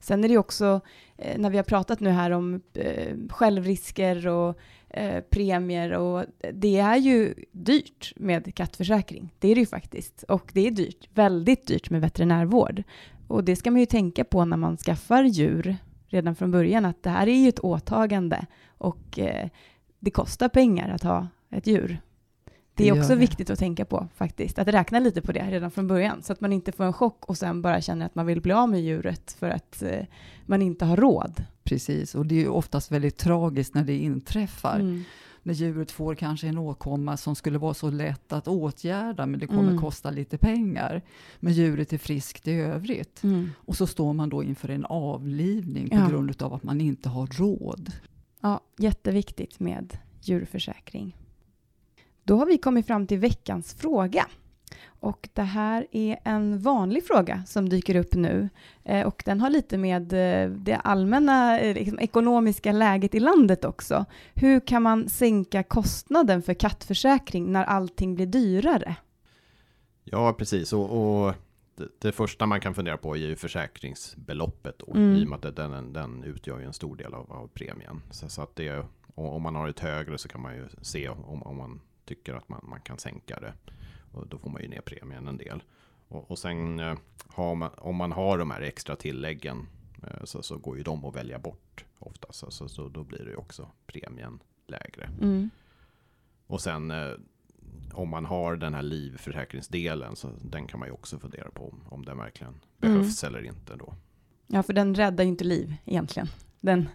Sen 0.00 0.24
är 0.24 0.28
det 0.28 0.38
också, 0.38 0.80
eh, 1.16 1.38
när 1.38 1.50
vi 1.50 1.56
har 1.56 1.64
pratat 1.64 2.00
nu 2.00 2.10
här 2.10 2.30
om 2.30 2.60
eh, 2.74 3.16
självrisker 3.30 4.28
och 4.28 4.58
premier 5.30 5.92
och 5.92 6.24
det 6.52 6.78
är 6.78 6.96
ju 6.96 7.34
dyrt 7.52 8.12
med 8.16 8.54
kattförsäkring. 8.54 9.34
Det 9.38 9.48
är 9.48 9.54
det 9.54 9.60
ju 9.60 9.66
faktiskt. 9.66 10.22
Och 10.28 10.50
det 10.52 10.66
är 10.66 10.70
dyrt, 10.70 11.08
väldigt 11.14 11.66
dyrt 11.66 11.90
med 11.90 12.00
veterinärvård. 12.00 12.82
Och 13.28 13.44
det 13.44 13.56
ska 13.56 13.70
man 13.70 13.80
ju 13.80 13.86
tänka 13.86 14.24
på 14.24 14.44
när 14.44 14.56
man 14.56 14.76
skaffar 14.76 15.24
djur 15.24 15.76
redan 16.14 16.34
från 16.34 16.50
början 16.50 16.84
att 16.84 17.02
det 17.02 17.10
här 17.10 17.26
är 17.26 17.36
ju 17.36 17.48
ett 17.48 17.58
åtagande 17.58 18.46
och 18.66 19.18
eh, 19.18 19.48
det 19.98 20.10
kostar 20.10 20.48
pengar 20.48 20.88
att 20.88 21.02
ha 21.02 21.28
ett 21.50 21.66
djur. 21.66 22.00
Det 22.74 22.88
är 22.88 22.98
också 22.98 23.08
det. 23.08 23.16
viktigt 23.16 23.50
att 23.50 23.58
tänka 23.58 23.84
på 23.84 24.08
faktiskt, 24.16 24.58
att 24.58 24.68
räkna 24.68 24.98
lite 24.98 25.22
på 25.22 25.32
det 25.32 25.50
redan 25.50 25.70
från 25.70 25.86
början 25.86 26.22
så 26.22 26.32
att 26.32 26.40
man 26.40 26.52
inte 26.52 26.72
får 26.72 26.84
en 26.84 26.92
chock 26.92 27.24
och 27.28 27.38
sen 27.38 27.62
bara 27.62 27.80
känner 27.80 28.06
att 28.06 28.14
man 28.14 28.26
vill 28.26 28.40
bli 28.40 28.52
av 28.52 28.68
med 28.68 28.82
djuret 28.82 29.32
för 29.38 29.50
att 29.50 29.82
eh, 29.82 30.06
man 30.46 30.62
inte 30.62 30.84
har 30.84 30.96
råd. 30.96 31.44
Precis, 31.64 32.14
och 32.14 32.26
det 32.26 32.34
är 32.34 32.40
ju 32.40 32.48
oftast 32.48 32.92
väldigt 32.92 33.16
tragiskt 33.16 33.74
när 33.74 33.84
det 33.84 33.96
inträffar. 33.96 34.80
Mm 34.80 35.04
när 35.44 35.54
djuret 35.54 35.90
får 35.90 36.14
kanske 36.14 36.48
en 36.48 36.58
åkomma 36.58 37.16
som 37.16 37.34
skulle 37.34 37.58
vara 37.58 37.74
så 37.74 37.90
lätt 37.90 38.32
att 38.32 38.48
åtgärda, 38.48 39.26
men 39.26 39.40
det 39.40 39.46
kommer 39.46 39.68
mm. 39.68 39.80
kosta 39.80 40.10
lite 40.10 40.38
pengar. 40.38 41.02
Men 41.40 41.52
djuret 41.52 41.92
är 41.92 41.98
friskt 41.98 42.48
i 42.48 42.52
övrigt. 42.52 43.22
Mm. 43.22 43.50
Och 43.56 43.76
så 43.76 43.86
står 43.86 44.12
man 44.12 44.28
då 44.28 44.42
inför 44.42 44.68
en 44.68 44.84
avlivning 44.84 45.90
på 45.90 45.96
ja. 45.96 46.08
grund 46.08 46.42
av 46.42 46.54
att 46.54 46.62
man 46.62 46.80
inte 46.80 47.08
har 47.08 47.26
råd. 47.26 47.92
Ja, 48.40 48.60
jätteviktigt 48.78 49.60
med 49.60 49.98
djurförsäkring. 50.20 51.16
Då 52.24 52.36
har 52.36 52.46
vi 52.46 52.58
kommit 52.58 52.86
fram 52.86 53.06
till 53.06 53.18
veckans 53.18 53.74
fråga. 53.74 54.26
Och 54.86 55.28
det 55.32 55.42
här 55.42 55.86
är 55.90 56.18
en 56.24 56.58
vanlig 56.58 57.06
fråga 57.06 57.42
som 57.46 57.68
dyker 57.68 57.96
upp 57.96 58.14
nu 58.14 58.48
eh, 58.84 59.06
och 59.06 59.22
den 59.26 59.40
har 59.40 59.50
lite 59.50 59.78
med 59.78 60.12
eh, 60.12 60.50
det 60.50 60.76
allmänna 60.76 61.60
eh, 61.60 61.74
liksom, 61.74 61.98
ekonomiska 61.98 62.72
läget 62.72 63.14
i 63.14 63.20
landet 63.20 63.64
också. 63.64 64.04
Hur 64.34 64.60
kan 64.60 64.82
man 64.82 65.08
sänka 65.08 65.62
kostnaden 65.62 66.42
för 66.42 66.54
kattförsäkring 66.54 67.52
när 67.52 67.64
allting 67.64 68.14
blir 68.14 68.26
dyrare? 68.26 68.96
Ja, 70.04 70.32
precis. 70.32 70.72
Och, 70.72 71.24
och 71.26 71.34
det, 71.76 71.88
det, 71.98 72.12
första 72.12 72.46
man 72.46 72.60
kan 72.60 72.74
fundera 72.74 72.96
på 72.96 73.16
är 73.16 73.20
ju 73.20 73.36
försäkringsbeloppet 73.36 74.78
då, 74.78 74.94
mm. 74.94 75.16
i 75.16 75.24
och 75.24 75.28
med 75.28 75.44
att 75.44 75.56
den, 75.56 75.92
den 75.92 76.24
utgör 76.24 76.58
ju 76.58 76.64
en 76.64 76.72
stor 76.72 76.96
del 76.96 77.14
av, 77.14 77.32
av 77.32 77.48
premien. 77.48 78.02
Så, 78.10 78.28
så, 78.28 78.42
att 78.42 78.56
det, 78.56 78.86
om 79.14 79.42
man 79.42 79.54
har 79.54 79.68
ett 79.68 79.80
högre 79.80 80.18
så 80.18 80.28
kan 80.28 80.40
man 80.40 80.54
ju 80.54 80.68
se 80.82 81.08
om, 81.08 81.42
om 81.42 81.56
man 81.56 81.80
tycker 82.04 82.34
att 82.34 82.48
man, 82.48 82.60
man 82.62 82.80
kan 82.80 82.98
sänka 82.98 83.40
det. 83.40 83.52
Och 84.14 84.26
då 84.26 84.38
får 84.38 84.50
man 84.50 84.62
ju 84.62 84.68
ner 84.68 84.80
premien 84.80 85.28
en 85.28 85.36
del. 85.36 85.62
Och, 86.08 86.30
och 86.30 86.38
sen 86.38 86.80
eh, 86.80 86.96
man, 87.36 87.70
om 87.76 87.96
man 87.96 88.12
har 88.12 88.38
de 88.38 88.50
här 88.50 88.60
extra 88.60 88.96
tilläggen 88.96 89.66
eh, 90.02 90.24
så, 90.24 90.42
så 90.42 90.58
går 90.58 90.76
ju 90.76 90.82
de 90.82 91.04
att 91.04 91.16
välja 91.16 91.38
bort 91.38 91.84
oftast. 91.98 92.38
Så, 92.38 92.50
så, 92.50 92.68
så 92.68 92.88
då 92.88 93.04
blir 93.04 93.24
det 93.24 93.30
ju 93.30 93.36
också 93.36 93.70
premien 93.86 94.38
lägre. 94.66 95.10
Mm. 95.20 95.50
Och 96.46 96.60
sen 96.60 96.90
eh, 96.90 97.12
om 97.92 98.08
man 98.08 98.24
har 98.24 98.56
den 98.56 98.74
här 98.74 98.82
livförsäkringsdelen 98.82 100.16
så 100.16 100.30
den 100.42 100.66
kan 100.66 100.80
man 100.80 100.88
ju 100.88 100.92
också 100.92 101.18
fundera 101.18 101.50
på 101.50 101.68
om, 101.68 101.80
om 101.88 102.04
den 102.04 102.18
verkligen 102.18 102.54
behövs 102.78 103.24
mm. 103.24 103.34
eller 103.34 103.48
inte 103.48 103.76
då. 103.76 103.94
Ja, 104.46 104.62
för 104.62 104.72
den 104.72 104.94
räddar 104.94 105.24
ju 105.24 105.30
inte 105.30 105.44
liv 105.44 105.76
egentligen. 105.84 106.28
Den, 106.60 106.88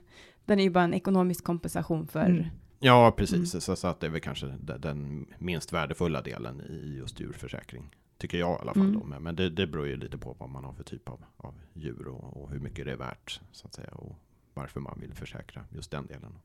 den 0.45 0.59
är 0.59 0.63
ju 0.63 0.69
bara 0.69 0.83
en 0.83 0.93
ekonomisk 0.93 1.43
kompensation 1.43 2.07
för 2.07 2.25
mm. 2.25 2.45
Ja, 2.79 3.13
precis. 3.17 3.53
Mm. 3.53 3.61
Så, 3.61 3.75
så, 3.75 3.87
att 3.87 3.99
det 3.99 4.07
är 4.07 4.11
väl 4.11 4.21
kanske 4.21 4.47
den 4.79 5.25
minst 5.37 5.73
värdefulla 5.73 6.21
delen 6.21 6.61
i 6.61 6.95
just 6.97 7.19
djurförsäkring. 7.19 7.95
Tycker 8.17 8.37
jag 8.37 8.57
i 8.57 8.61
alla 8.61 8.73
fall. 8.73 8.83
Mm. 8.83 8.99
Då. 8.99 9.19
Men 9.19 9.35
det, 9.35 9.49
det 9.49 9.67
beror 9.67 9.87
ju 9.87 9.97
lite 9.97 10.17
på 10.17 10.35
vad 10.39 10.49
man 10.49 10.63
har 10.63 10.73
för 10.73 10.83
typ 10.83 11.09
av, 11.09 11.25
av 11.37 11.53
djur 11.73 12.07
och, 12.07 12.41
och, 12.41 12.49
hur 12.49 12.59
mycket 12.59 12.85
det 12.85 12.91
är 12.91 12.97
värt. 12.97 13.41
Så 13.51 13.67
att 13.67 13.73
säga. 13.73 13.91
Och 13.91 14.15
varför 14.53 14.79
man 14.79 14.99
vill 14.99 15.13
försäkra 15.13 15.65
just 15.69 15.91
den 15.91 16.07
delen. 16.07 16.35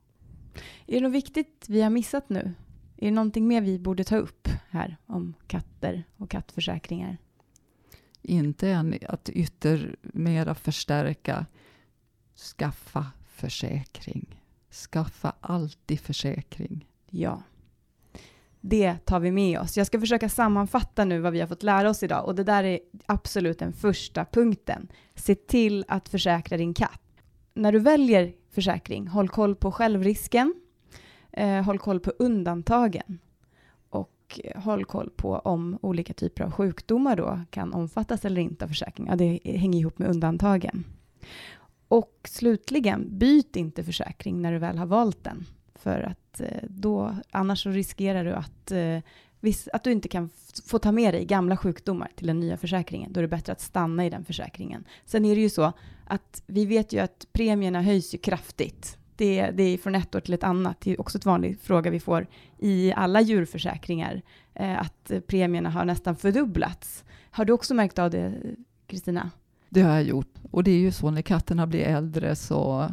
Är 0.87 0.95
det 0.95 1.01
något 1.01 1.13
viktigt 1.13 1.67
vi 1.69 1.83
har 1.83 1.91
missat 1.91 2.29
nu? 2.29 2.55
Är 2.97 3.07
det 3.07 3.11
någonting 3.11 3.49
mer 3.49 3.61
vi 3.61 3.79
borde 3.79 4.05
ta 4.05 4.17
upp 4.17 4.49
här 4.71 4.97
om 5.07 5.35
katter 5.47 6.05
och 6.17 6.31
kattförsäkringar? 6.31 7.19
Inte 8.23 8.69
än 8.69 8.99
att 9.09 9.29
yttermera 9.29 10.55
förstärka 10.55 11.47
skaffa 12.37 13.07
försäkring. 13.29 14.44
Skaffa 14.75 15.33
alltid 15.41 16.01
försäkring. 16.01 16.87
Ja. 17.11 17.43
Det 18.61 18.95
tar 19.05 19.21
vi 19.21 19.31
med 19.31 19.61
oss. 19.61 19.77
Jag 19.77 19.87
ska 19.87 20.01
försöka 20.01 20.29
sammanfatta 20.29 21.05
nu 21.05 21.21
vad 21.21 21.33
vi 21.33 21.41
har 21.41 21.47
fått 21.47 21.63
lära 21.63 21.91
oss 21.91 22.03
idag 22.03 22.27
och 22.27 22.35
det 22.35 22.45
där 22.45 22.65
är 22.65 22.81
absolut 23.07 23.59
den 23.59 23.73
första 23.73 24.25
punkten. 24.25 24.89
Se 25.15 25.35
till 25.35 25.85
att 25.89 26.09
försäkra 26.09 26.57
din 26.57 26.75
katt. 26.75 27.01
När 27.55 27.73
du 27.73 27.79
väljer 27.79 28.33
försäkring, 28.51 29.09
håll 29.09 29.29
koll 29.29 29.55
på 29.55 29.73
självrisken, 29.73 30.55
eh, 31.33 31.63
håll 31.63 31.79
koll 31.79 32.01
på 32.01 32.13
undantagen 32.19 33.19
och 33.91 34.41
eh, 34.45 34.63
håll 34.63 34.85
koll 34.85 35.11
på 35.11 35.35
om 35.35 35.79
olika 35.83 36.15
typer 36.15 36.45
av 36.45 36.51
sjukdomar 36.51 37.17
då 37.17 37.41
kan 37.51 37.75
omfattas 37.75 38.25
eller 38.25 38.41
inte 38.41 38.65
av 38.65 38.69
försäkringen. 38.69 39.11
Ja, 39.11 39.17
det 39.17 39.59
hänger 39.59 39.79
ihop 39.79 39.99
med 39.99 40.09
undantagen. 40.09 40.85
Och 41.89 42.29
slutligen, 42.29 43.19
byt 43.19 43.57
inte 43.57 43.85
försäkring 43.85 44.43
när 44.43 44.53
du 44.53 44.59
väl 44.59 44.79
har 44.79 44.87
valt 44.87 45.25
den. 45.25 45.47
För 45.75 46.01
att 46.01 46.41
eh, 46.41 46.63
då, 46.69 47.17
annars 47.31 47.63
så 47.63 47.71
riskerar 47.71 48.25
du 48.25 48.33
att, 48.33 48.71
eh, 48.71 48.99
att 49.73 49.85
du 49.85 49.93
inte 49.93 50.09
kan 50.09 50.31
få 50.67 50.79
ta 50.79 50.93
med 50.93 51.15
dig 51.15 51.25
gamla 51.25 51.57
sjukdomar 51.57 52.11
till 52.17 52.27
den 52.27 52.41
nya 52.41 52.57
försäkringen. 52.57 53.13
Då 53.13 53.21
är 53.21 53.23
det 53.23 53.29
bättre 53.29 53.53
att 53.53 53.61
stanna 53.61 54.07
i 54.07 54.11
den 54.11 54.25
försäkringen. 54.25 54.85
Sen 55.05 55.25
är 55.25 55.35
det 55.35 55.41
ju 55.41 55.51
så 55.51 55.73
att 56.07 56.43
vi 56.47 56.67
vet 56.67 56.93
ju 56.93 56.99
att 56.99 57.27
premierna 57.33 57.83
höjs 57.83 58.15
ju 58.15 58.19
kraftigt. 58.19 58.99
Det, 59.17 59.51
det 59.51 59.63
är 59.63 59.79
från 59.79 59.95
ett 59.95 60.15
år 60.15 60.21
till 60.21 60.35
ett 60.35 60.45
annat. 60.45 60.81
Det 60.81 60.91
är 60.91 61.01
också 61.01 61.19
ett 61.19 61.27
vanlig 61.27 61.61
fråga 61.61 61.91
vi 61.91 62.01
får 62.01 62.27
i 62.59 62.93
alla 62.93 63.21
djurförsäkringar. 63.21 64.23
Eh, 64.55 64.81
att 64.81 65.13
premierna 65.27 65.71
har 65.71 65.85
nästan 65.85 66.17
fördubblats. 66.17 67.05
Har 67.31 67.45
du 67.45 67.53
också 67.53 67.75
märkt 67.75 67.99
av 67.99 68.11
det, 68.11 68.35
Kristina? 68.87 69.31
Det 69.69 69.81
har 69.81 69.95
jag 69.95 70.03
gjort. 70.03 70.34
Och 70.55 70.65
det 70.65 70.71
är 70.71 70.79
ju 70.79 70.93
så 70.93 71.11
när 71.11 71.23
katterna 71.23 71.67
blir 71.67 71.81
äldre 71.81 72.37
så 72.37 72.93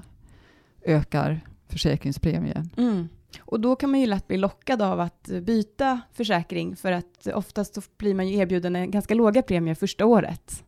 ökar 0.85 1.41
försäkringspremien. 1.67 2.69
Mm. 2.77 3.09
Och 3.39 3.59
då 3.59 3.75
kan 3.75 3.91
man 3.91 3.99
ju 3.99 4.05
lätt 4.05 4.27
bli 4.27 4.37
lockad 4.37 4.81
av 4.81 4.99
att 4.99 5.29
byta 5.41 6.01
försäkring 6.13 6.75
för 6.75 6.91
att 6.91 7.27
oftast 7.33 7.75
så 7.75 7.81
blir 7.97 8.13
man 8.15 8.27
ju 8.27 8.37
erbjuden 8.37 8.75
en 8.75 8.91
ganska 8.91 9.13
låga 9.13 9.41
premier 9.41 9.75
första 9.75 10.05
året. 10.05 10.63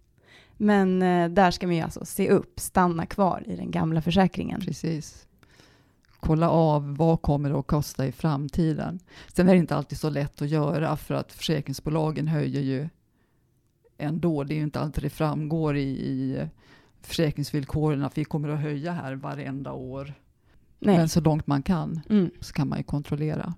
Men 0.58 1.02
eh, 1.02 1.30
där 1.30 1.52
ska 1.52 1.68
man 1.68 1.76
ju 1.76 1.82
alltså 1.82 2.06
se 2.06 2.30
upp, 2.30 2.60
stanna 2.60 3.06
kvar 3.06 3.44
i 3.46 3.56
den 3.56 3.72
gamla 3.72 4.02
försäkringen. 4.02 4.62
Precis. 4.62 5.28
Kolla 6.20 6.50
av 6.50 6.96
vad 6.98 7.22
kommer 7.22 7.50
det 7.50 7.60
att 7.60 7.68
kosta 7.68 8.06
i 8.06 8.12
framtiden. 8.12 9.00
Sen 9.34 9.48
är 9.48 9.54
det 9.54 9.60
inte 9.60 9.76
alltid 9.76 9.98
så 9.98 10.10
lätt 10.10 10.42
att 10.42 10.50
göra 10.50 10.98
för 10.98 11.14
att 11.14 11.32
försäkringsbolagen 11.32 12.28
höjer 12.28 12.62
ju 12.62 12.90
ändå. 13.98 14.44
Det 14.44 14.54
är 14.54 14.58
ju 14.58 14.64
inte 14.64 14.80
alltid 14.80 15.04
det 15.04 15.10
framgår 15.10 15.78
i, 15.78 15.90
i 15.90 16.48
försäkringsvillkoren 17.08 18.04
att 18.04 18.18
vi 18.18 18.24
kommer 18.24 18.50
att 18.50 18.60
höja 18.60 18.92
här 18.92 19.16
varenda 19.16 19.72
år. 19.72 20.13
Nej. 20.80 20.98
Men 20.98 21.10
så 21.10 21.22
långt 21.22 21.48
man 21.48 21.63
kan 21.63 22.02
mm. 22.10 22.32
så 22.39 22.54
kan 22.54 22.68
man 22.68 22.78
ju 22.78 22.84
kontrollera. 22.84 23.54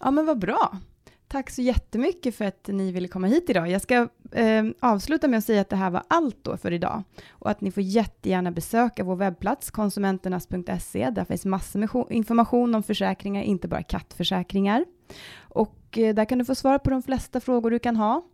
Ja 0.00 0.10
men 0.10 0.26
vad 0.26 0.38
bra. 0.38 0.78
Tack 1.28 1.50
så 1.50 1.62
jättemycket 1.62 2.34
för 2.34 2.44
att 2.44 2.68
ni 2.68 2.92
ville 2.92 3.08
komma 3.08 3.26
hit 3.26 3.50
idag. 3.50 3.70
Jag 3.70 3.82
ska 3.82 4.08
eh, 4.32 4.64
avsluta 4.80 5.28
med 5.28 5.38
att 5.38 5.44
säga 5.44 5.60
att 5.60 5.68
det 5.68 5.76
här 5.76 5.90
var 5.90 6.02
allt 6.08 6.38
då 6.42 6.56
för 6.56 6.72
idag 6.72 7.02
och 7.30 7.50
att 7.50 7.60
ni 7.60 7.70
får 7.70 7.82
jättegärna 7.82 8.50
besöka 8.50 9.04
vår 9.04 9.16
webbplats 9.16 9.70
konsumenternas.se. 9.70 11.10
Där 11.10 11.24
finns 11.24 11.44
massor 11.44 11.78
med 11.78 11.88
information 12.10 12.74
om 12.74 12.82
försäkringar, 12.82 13.42
inte 13.42 13.68
bara 13.68 13.82
kattförsäkringar. 13.82 14.84
Och 15.38 15.98
eh, 15.98 16.14
där 16.14 16.24
kan 16.24 16.38
du 16.38 16.44
få 16.44 16.54
svara 16.54 16.78
på 16.78 16.90
de 16.90 17.02
flesta 17.02 17.40
frågor 17.40 17.70
du 17.70 17.78
kan 17.78 17.96
ha. 17.96 18.26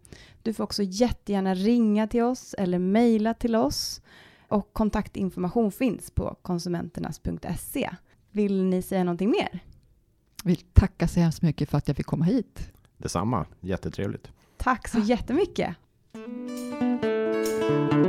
Du 0.43 0.55
får 0.55 0.65
också 0.65 0.83
jättegärna 0.83 1.55
ringa 1.55 2.07
till 2.07 2.23
oss 2.23 2.55
eller 2.59 2.79
mejla 2.79 3.35
till 3.35 3.57
oss. 3.57 4.03
Och 4.49 4.73
kontaktinformation 4.73 5.73
finns 5.73 6.11
på 6.11 6.37
konsumenternas.se. 6.43 7.91
Vill 8.31 8.65
ni 8.65 8.83
säga 8.83 9.05
någonting 9.05 9.31
mer? 9.31 9.61
Jag 10.43 10.49
vill 10.49 10.61
tacka 10.73 11.09
så 11.09 11.21
hemskt 11.21 11.43
mycket 11.43 11.71
för 11.71 11.79
att 11.79 11.89
jag 11.89 11.97
fick 11.97 12.07
komma 12.07 12.25
hit. 12.25 12.73
Detsamma, 12.99 13.47
jättetrevligt. 13.61 14.33
Tack 14.57 14.89
så 14.89 14.99
jättemycket. 14.99 15.77
Música 16.17 18.06